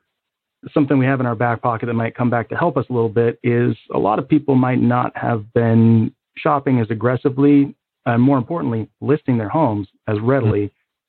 something 0.73 0.99
we 0.99 1.07
have 1.07 1.21
in 1.21 1.27
our 1.27 1.35
back 1.35 1.63
pocket 1.63 1.87
that 1.87 1.95
might 1.95 2.17
come 2.17 2.31
back 2.31 2.49
to 2.49 2.57
help 2.57 2.77
us 2.77 2.87
a 2.89 2.93
little 2.93 3.09
bit 3.09 3.39
is 3.43 3.77
a 3.95 3.99
lot 3.99 4.19
of 4.19 4.29
people 4.29 4.55
might 4.55 4.81
not 4.81 5.17
have 5.17 5.53
been 5.53 6.15
shopping 6.37 6.81
as 6.81 6.91
aggressively, 6.91 7.75
and 8.07 8.23
more 8.23 8.39
importantly, 8.39 8.89
listing 9.01 9.39
their 9.39 9.49
homes 9.49 9.89
as 10.09 10.19
readily 10.21 10.67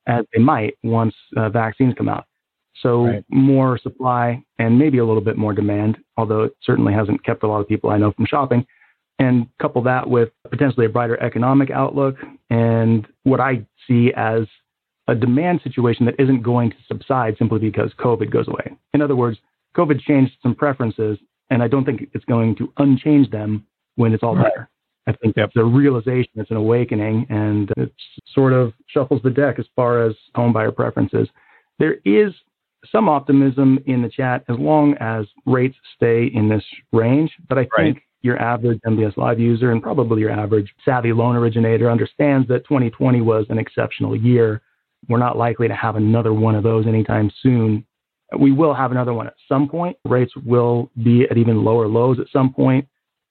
mm-hmm. 0.08 0.20
as 0.20 0.26
they 0.34 0.42
might 0.42 0.76
once 0.84 1.16
uh, 1.38 1.50
vaccines 1.50 1.94
come 1.98 2.10
out. 2.10 2.26
So 2.82 3.06
Right. 3.06 3.26
more 3.30 3.78
supply 3.78 4.44
and 4.60 4.78
maybe 4.78 4.98
a 4.98 5.06
little 5.06 5.22
bit 5.22 5.38
more 5.38 5.54
demand, 5.54 5.98
although 6.18 6.44
it 6.44 6.56
certainly 6.62 6.94
hasn't 6.94 7.24
kept 7.24 7.44
a 7.44 7.48
lot 7.48 7.62
of 7.62 7.68
people 7.68 7.90
I 7.90 7.98
know 7.98 8.12
from 8.12 8.26
shopping. 8.26 8.66
And 9.18 9.48
couple 9.62 9.82
that 9.84 10.10
with 10.10 10.30
potentially 10.50 10.86
a 10.86 10.90
brighter 10.90 11.22
economic 11.24 11.72
outlook 11.72 12.18
and 12.50 13.08
what 13.24 13.40
I 13.40 13.66
see 13.88 14.12
as 14.14 14.46
a 15.08 15.16
demand 15.16 15.62
situation 15.64 16.06
that 16.06 16.20
isn't 16.20 16.42
going 16.42 16.72
to 16.72 16.78
subside 16.88 17.38
simply 17.38 17.60
because 17.60 17.92
COVID 18.00 18.32
goes 18.32 18.48
away. 18.48 18.76
In 18.94 19.02
other 19.02 19.16
words, 19.16 19.38
COVID 19.76 20.02
changed 20.02 20.34
some 20.42 20.56
preferences, 20.56 21.18
and 21.50 21.62
I 21.62 21.68
don't 21.68 21.86
think 21.86 22.10
it's 22.14 22.26
going 22.26 22.56
to 22.56 22.72
unchange 22.78 23.30
them 23.30 23.66
when 23.96 24.14
it's 24.14 24.24
all 24.24 24.36
Right. 24.36 24.46
better. 24.46 24.70
I 25.08 25.12
think 25.14 25.38
it's 25.38 25.56
a 25.56 25.64
realization, 25.64 26.32
it's 26.36 26.50
an 26.50 26.58
awakening, 26.58 27.28
and 27.30 27.72
it 27.78 27.94
sort 28.34 28.54
of 28.54 28.74
shuffles 28.88 29.22
the 29.22 29.30
deck 29.30 29.60
as 29.60 29.68
far 29.76 30.02
as 30.02 30.16
home 30.34 30.52
buyer 30.52 30.72
preferences. 30.72 31.30
There 31.78 32.00
is 32.06 32.34
some 32.92 33.08
optimism 33.08 33.80
in 33.86 34.02
the 34.02 34.10
chat 34.10 34.44
as 34.50 34.58
long 34.58 34.96
as 34.96 35.28
rates 35.46 35.78
stay 35.96 36.26
in 36.26 36.50
this 36.50 36.64
range, 36.92 37.32
but 37.48 37.60
I 37.60 37.68
think 37.78 38.02
your 38.22 38.42
average 38.42 38.80
MBS 38.88 39.18
Live 39.18 39.40
user 39.40 39.72
and 39.72 39.82
probably 39.82 40.22
your 40.22 40.32
average 40.32 40.74
savvy 40.84 41.14
loan 41.14 41.36
originator 41.36 41.92
understands 41.92 42.48
that 42.48 42.64
2020 42.66 43.22
was 43.22 43.46
an 43.50 43.60
exceptional 43.60 44.16
year. 44.16 44.62
We're 45.08 45.20
not 45.20 45.38
likely 45.38 45.68
to 45.68 45.76
have 45.76 45.96
another 45.96 46.34
one 46.34 46.56
of 46.56 46.64
those 46.64 46.88
anytime 46.88 47.32
soon. 47.42 47.86
We 48.40 48.52
will 48.52 48.74
have 48.74 48.92
another 48.92 49.14
one 49.14 49.28
at 49.28 49.36
some 49.48 49.70
point. 49.70 49.98
Rates 50.06 50.34
will 50.46 50.90
be 51.04 51.26
at 51.30 51.38
even 51.38 51.64
lower 51.64 51.88
lows 51.88 52.20
at 52.20 52.28
some 52.32 52.54
point. 52.54 52.88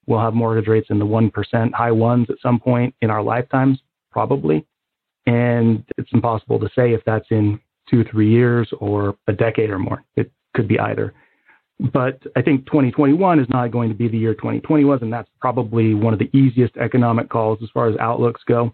We'll 0.07 0.19
have 0.19 0.33
mortgage 0.33 0.67
rates 0.67 0.87
in 0.89 0.99
the 0.99 1.05
1%, 1.05 1.73
high 1.73 1.91
ones 1.91 2.27
at 2.29 2.37
some 2.41 2.59
point 2.59 2.93
in 3.01 3.09
our 3.09 3.23
lifetimes, 3.23 3.79
probably. 4.11 4.65
And 5.25 5.83
it's 5.97 6.09
impossible 6.13 6.59
to 6.59 6.69
say 6.75 6.93
if 6.93 7.01
that's 7.05 7.25
in 7.31 7.59
two, 7.89 8.03
three 8.11 8.29
years 8.29 8.69
or 8.79 9.17
a 9.27 9.33
decade 9.33 9.69
or 9.69 9.79
more. 9.79 10.03
It 10.15 10.31
could 10.53 10.67
be 10.67 10.79
either. 10.79 11.13
But 11.79 12.21
I 12.35 12.41
think 12.41 12.65
2021 12.67 13.39
is 13.39 13.47
not 13.49 13.71
going 13.71 13.89
to 13.89 13.95
be 13.95 14.07
the 14.07 14.17
year 14.17 14.33
2020 14.33 14.85
was, 14.85 14.99
and 15.01 15.11
that's 15.11 15.29
probably 15.41 15.93
one 15.93 16.13
of 16.13 16.19
the 16.19 16.29
easiest 16.37 16.77
economic 16.77 17.29
calls 17.29 17.59
as 17.61 17.69
far 17.73 17.89
as 17.89 17.97
outlooks 17.97 18.41
go. 18.47 18.73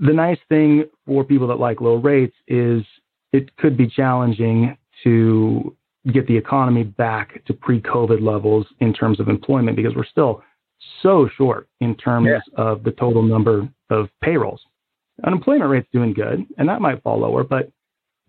The 0.00 0.12
nice 0.12 0.38
thing 0.48 0.84
for 1.06 1.24
people 1.24 1.46
that 1.48 1.58
like 1.58 1.80
low 1.80 1.96
rates 1.96 2.36
is 2.48 2.82
it 3.32 3.54
could 3.56 3.76
be 3.76 3.86
challenging 3.88 4.76
to 5.04 5.76
get 6.12 6.26
the 6.26 6.36
economy 6.36 6.82
back 6.84 7.44
to 7.44 7.54
pre-COVID 7.54 8.20
levels 8.20 8.66
in 8.80 8.92
terms 8.92 9.20
of 9.20 9.28
employment 9.28 9.76
because 9.76 9.94
we're 9.94 10.04
still 10.04 10.42
so 11.02 11.28
short 11.36 11.68
in 11.80 11.94
terms 11.94 12.26
Yeah. 12.28 12.40
of 12.56 12.82
the 12.82 12.90
total 12.92 13.22
number 13.22 13.68
of 13.90 14.08
payrolls. 14.20 14.60
Unemployment 15.24 15.70
rate's 15.70 15.88
doing 15.92 16.12
good, 16.12 16.44
and 16.58 16.68
that 16.68 16.80
might 16.80 17.02
fall 17.02 17.18
lower, 17.18 17.44
but 17.44 17.70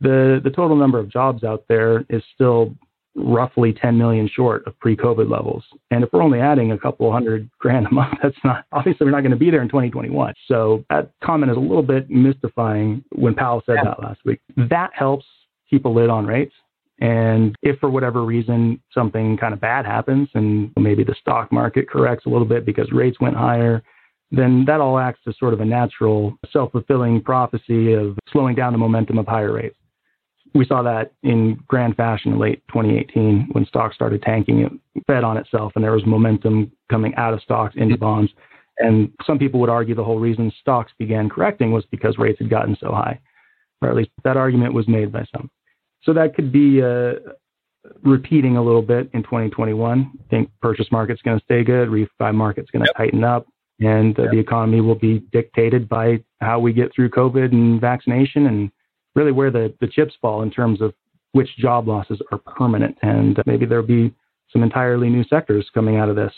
the 0.02 0.42
the 0.44 0.50
total 0.50 0.76
number 0.76 1.00
of 1.00 1.08
jobs 1.10 1.44
out 1.44 1.64
there 1.68 2.06
is 2.10 2.22
still 2.36 2.76
roughly 3.16 3.74
10 3.74 3.98
million 3.98 4.28
short 4.28 4.66
of 4.66 4.78
pre-COVID 4.80 5.30
levels. 5.30 5.64
And 5.92 6.04
if 6.04 6.12
we're 6.12 6.24
only 6.24 6.40
adding 6.40 6.72
a 6.72 6.78
couple 6.78 7.12
hundred 7.12 7.50
grand 7.60 7.88
a 7.88 7.92
month, 7.94 8.18
that's 8.24 8.36
not 8.44 8.66
obviously 8.72 9.06
we're 9.06 9.12
not 9.12 9.22
going 9.22 9.32
to 9.32 9.38
be 9.38 9.52
there 9.52 9.62
in 9.62 9.70
2021. 9.70 10.34
So 10.48 10.84
that 10.90 11.12
comment 11.24 11.52
is 11.52 11.58
a 11.58 11.62
little 11.62 11.84
bit 11.84 12.10
mystifying 12.10 13.04
when 13.14 13.36
Powell 13.36 13.62
said 13.66 13.78
that 13.84 14.02
last 14.02 14.22
week. 14.26 14.40
That 14.58 14.92
helps 14.94 15.26
keep 15.70 15.86
a 15.86 15.90
lid 15.90 16.10
on 16.10 16.26
rates. 16.26 16.54
And 17.00 17.56
if 17.62 17.80
for 17.80 17.90
whatever 17.90 18.24
reason 18.24 18.82
something 18.94 19.38
kind 19.38 19.54
of 19.54 19.60
bad 19.60 19.86
happens 19.86 20.30
and 20.36 20.72
maybe 20.80 21.04
the 21.04 21.16
stock 21.20 21.52
market 21.52 21.90
corrects 21.90 22.26
a 22.26 22.30
little 22.30 22.48
bit 22.48 22.66
because 22.66 22.92
rates 22.92 23.20
went 23.20 23.36
higher, 23.36 23.84
then 24.32 24.64
that 24.66 24.80
all 24.80 24.98
acts 24.98 25.20
as 25.28 25.38
sort 25.38 25.54
of 25.54 25.60
a 25.60 25.66
natural 25.66 26.38
self 26.52 26.72
fulfilling 26.72 27.22
prophecy 27.22 27.94
of 27.94 28.18
slowing 28.32 28.56
down 28.56 28.74
the 28.74 28.80
momentum 28.80 29.18
of 29.18 29.28
higher 29.28 29.54
rates. 29.54 29.76
We 30.54 30.66
saw 30.66 30.84
that 30.84 31.14
in 31.24 31.56
grand 31.68 31.96
fashion 31.96 32.34
in 32.34 32.40
late 32.40 32.62
2018 32.68 33.50
when 33.54 33.66
stocks 33.66 33.96
started 33.96 34.22
tanking. 34.22 34.60
It 34.96 35.04
fed 35.08 35.24
on 35.24 35.38
itself 35.38 35.74
and 35.76 35.84
there 35.84 35.92
was 35.92 36.06
momentum 36.06 36.72
coming 36.90 37.16
out 37.16 37.34
of 37.34 37.42
stocks 37.42 37.74
into 37.76 37.98
bonds. 37.98 38.32
And 38.80 39.12
some 39.26 39.40
people 39.40 39.60
would 39.62 39.70
argue 39.70 39.96
the 39.96 40.04
whole 40.04 40.20
reason 40.20 40.52
stocks 40.60 40.92
began 40.98 41.30
correcting 41.30 41.72
was 41.72 41.86
because 41.92 42.18
rates 42.18 42.40
had 42.40 42.50
gotten 42.50 42.76
so 42.80 42.92
high, 42.92 43.20
or 43.82 43.90
at 43.90 43.96
least 43.96 44.10
that 44.24 44.38
argument 44.38 44.74
was 44.74 44.88
made 44.88 45.12
by 45.12 45.26
some. 45.32 45.50
So 46.04 46.14
that 46.14 46.36
could 46.36 46.52
be 46.52 46.82
uh, 46.82 47.14
repeating 48.04 48.58
a 48.58 48.64
little 48.64 48.82
bit 48.82 49.10
in 49.14 49.24
2021. 49.24 50.12
I 50.14 50.30
think 50.30 50.50
purchase 50.62 50.88
market's 50.92 51.22
going 51.22 51.38
to 51.38 51.46
stay 51.46 51.64
good, 51.64 51.90
refi 51.90 52.34
market's 52.34 52.72
going 52.72 52.86
to 52.86 52.94
tighten 52.98 53.24
up, 53.24 53.48
and 53.80 54.18
uh, 54.20 54.26
the 54.32 54.40
economy 54.40 54.82
will 54.82 54.96
be 54.96 55.20
dictated 55.32 55.88
by 55.88 56.24
how 56.42 56.60
we 56.60 56.74
get 56.74 56.94
through 56.94 57.10
COVID 57.10 57.52
and 57.52 57.80
vaccination, 57.80 58.48
and 58.48 58.72
really 59.16 59.32
where 59.32 59.52
the 59.52 59.74
the 59.80 59.88
chips 59.88 60.14
fall 60.22 60.42
in 60.42 60.52
terms 60.52 60.82
of 60.82 60.94
which 61.34 61.50
job 61.58 61.88
losses 61.88 62.22
are 62.32 62.38
permanent, 62.38 62.98
and 63.02 63.42
maybe 63.46 63.66
there'll 63.66 63.86
be 63.86 64.14
some 64.52 64.62
entirely 64.62 65.10
new 65.10 65.24
sectors 65.26 65.68
coming 65.74 65.98
out 65.98 66.10
of 66.10 66.16
this 66.16 66.34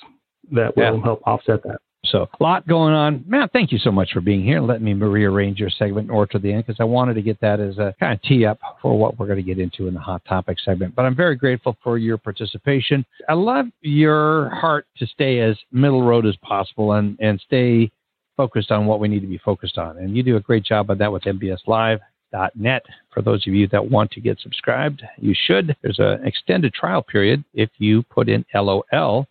that 0.52 0.76
will 0.78 0.96
Yeah. 0.98 1.04
help 1.04 1.22
offset 1.26 1.62
that. 1.64 1.80
So 2.06 2.30
a 2.40 2.44
lot 2.44 2.68
going 2.68 2.94
on. 2.94 3.24
Matt, 3.28 3.52
thank 3.52 3.72
you 3.72 3.80
so 3.80 3.92
much 3.92 4.12
for 4.14 4.22
being 4.22 4.44
here. 4.44 4.62
Let 4.62 4.82
me 4.82 4.94
rearrange 4.94 5.60
your 5.60 5.72
segment 5.72 6.12
or 6.12 6.28
to 6.28 6.40
the 6.40 6.54
end 6.54 6.66
because 6.66 6.80
I 6.80 6.84
wanted 6.84 7.16
to 7.16 7.22
get 7.24 7.40
that 7.42 7.60
as 7.60 7.80
a 7.80 7.96
kind 8.00 8.14
of 8.14 8.22
tee 8.22 8.46
up 8.46 8.60
for 8.80 8.98
what 8.98 9.18
we're 9.18 9.26
going 9.26 9.38
to 9.38 9.44
get 9.44 9.60
into 9.60 9.88
in 9.88 9.96
the 9.96 10.00
hot 10.00 10.24
topic 10.26 10.60
segment. 10.60 10.96
But 10.96 11.06
I'm 11.06 11.16
very 11.16 11.36
grateful 11.36 11.76
for 11.84 11.98
your 11.98 12.18
participation. 12.18 13.04
I 13.28 13.34
love 13.34 13.66
your 13.82 14.50
heart 14.50 14.86
to 14.98 15.08
stay 15.08 15.40
as 15.40 15.58
middle 15.72 16.04
road 16.04 16.26
as 16.28 16.36
possible 16.38 16.94
and, 16.94 17.18
and 17.20 17.42
stay 17.42 17.92
focused 18.38 18.72
on 18.72 18.86
what 18.86 19.00
we 19.00 19.08
need 19.08 19.22
to 19.22 19.28
be 19.28 19.40
focused 19.40 19.78
on. 19.78 19.98
And 19.98 20.16
you 20.16 20.22
do 20.22 20.36
a 20.38 20.42
great 20.42 20.64
job 20.64 20.92
of 20.92 21.00
that 21.00 21.12
with 21.12 21.26
mbslive.net. 22.36 22.84
For 23.14 23.22
those 23.22 23.46
of 23.48 23.54
you 23.54 23.68
that 23.70 23.90
want 23.90 24.12
to 24.12 24.22
get 24.22 24.40
subscribed, 24.40 25.04
you 25.18 25.34
should. 25.48 25.76
There's 25.82 26.00
an 26.00 26.26
extended 26.26 26.74
trial 26.74 27.02
period 27.02 27.44
if 27.54 27.70
you 27.78 28.04
put 28.04 28.30
in 28.30 28.46
LOL 28.54 29.28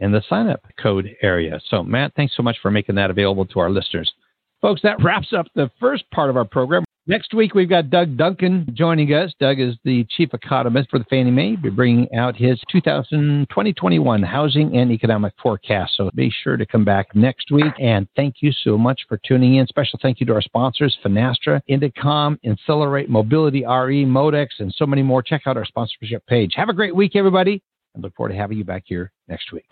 in 0.00 0.12
the 0.12 0.22
sign 0.28 0.48
up 0.48 0.62
code 0.80 1.16
area. 1.22 1.60
So, 1.68 1.82
Matt, 1.82 2.12
thanks 2.16 2.34
so 2.36 2.42
much 2.42 2.56
for 2.60 2.70
making 2.70 2.94
that 2.96 3.10
available 3.10 3.46
to 3.46 3.60
our 3.60 3.70
listeners. 3.70 4.12
Folks, 4.60 4.82
that 4.82 5.02
wraps 5.02 5.32
up 5.36 5.46
the 5.54 5.70
first 5.78 6.04
part 6.10 6.30
of 6.30 6.36
our 6.36 6.44
program. 6.44 6.84
Next 7.06 7.34
week, 7.34 7.54
we've 7.54 7.68
got 7.68 7.90
Doug 7.90 8.16
Duncan 8.16 8.66
joining 8.72 9.08
us. 9.08 9.30
Doug 9.38 9.60
is 9.60 9.74
the 9.84 10.06
chief 10.16 10.32
economist 10.32 10.88
for 10.88 10.98
the 10.98 11.04
Fannie 11.04 11.30
Mae. 11.30 11.54
Be 11.54 11.68
bringing 11.68 12.08
out 12.14 12.34
his 12.34 12.58
2020-21 12.74 14.24
housing 14.24 14.74
and 14.74 14.90
economic 14.90 15.34
forecast. 15.42 15.92
So 15.98 16.10
be 16.14 16.32
sure 16.42 16.56
to 16.56 16.64
come 16.64 16.82
back 16.82 17.14
next 17.14 17.50
week. 17.50 17.74
And 17.78 18.08
thank 18.16 18.36
you 18.40 18.52
so 18.52 18.78
much 18.78 19.02
for 19.06 19.20
tuning 19.26 19.56
in. 19.56 19.66
Special 19.66 19.98
thank 20.00 20.18
you 20.18 20.24
to 20.24 20.32
our 20.32 20.40
sponsors, 20.40 20.96
Finastra, 21.04 21.60
Indecomm, 21.68 22.38
Insellerate, 22.42 23.10
Mobility 23.10 23.66
RE, 23.66 24.06
Modex, 24.06 24.46
and 24.60 24.72
so 24.74 24.86
many 24.86 25.02
more. 25.02 25.22
Check 25.22 25.42
out 25.44 25.58
our 25.58 25.66
sponsorship 25.66 26.26
page. 26.26 26.54
Have 26.56 26.70
a 26.70 26.74
great 26.74 26.96
week, 26.96 27.16
everybody, 27.16 27.62
and 27.94 28.02
look 28.02 28.14
forward 28.16 28.30
to 28.30 28.38
having 28.38 28.56
you 28.56 28.64
back 28.64 28.84
here 28.86 29.12
next 29.28 29.52
week. 29.52 29.66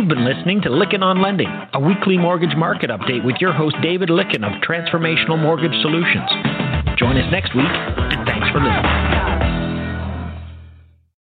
You've 0.00 0.08
been 0.08 0.24
listening 0.24 0.62
to 0.62 0.70
Lykken 0.70 1.02
on 1.02 1.20
Lending, 1.20 1.50
a 1.74 1.78
weekly 1.78 2.16
mortgage 2.16 2.56
market 2.56 2.88
update 2.88 3.22
with 3.22 3.36
your 3.38 3.52
host 3.52 3.76
David 3.82 4.08
Lykken 4.08 4.42
of 4.42 4.62
Transformational 4.62 5.38
Mortgage 5.38 5.78
Solutions. 5.82 6.30
Join 6.96 7.18
us 7.18 7.30
next 7.30 7.54
week, 7.54 7.68
and 7.68 8.26
thanks 8.26 8.48
for 8.48 8.60
listening. 8.60 8.99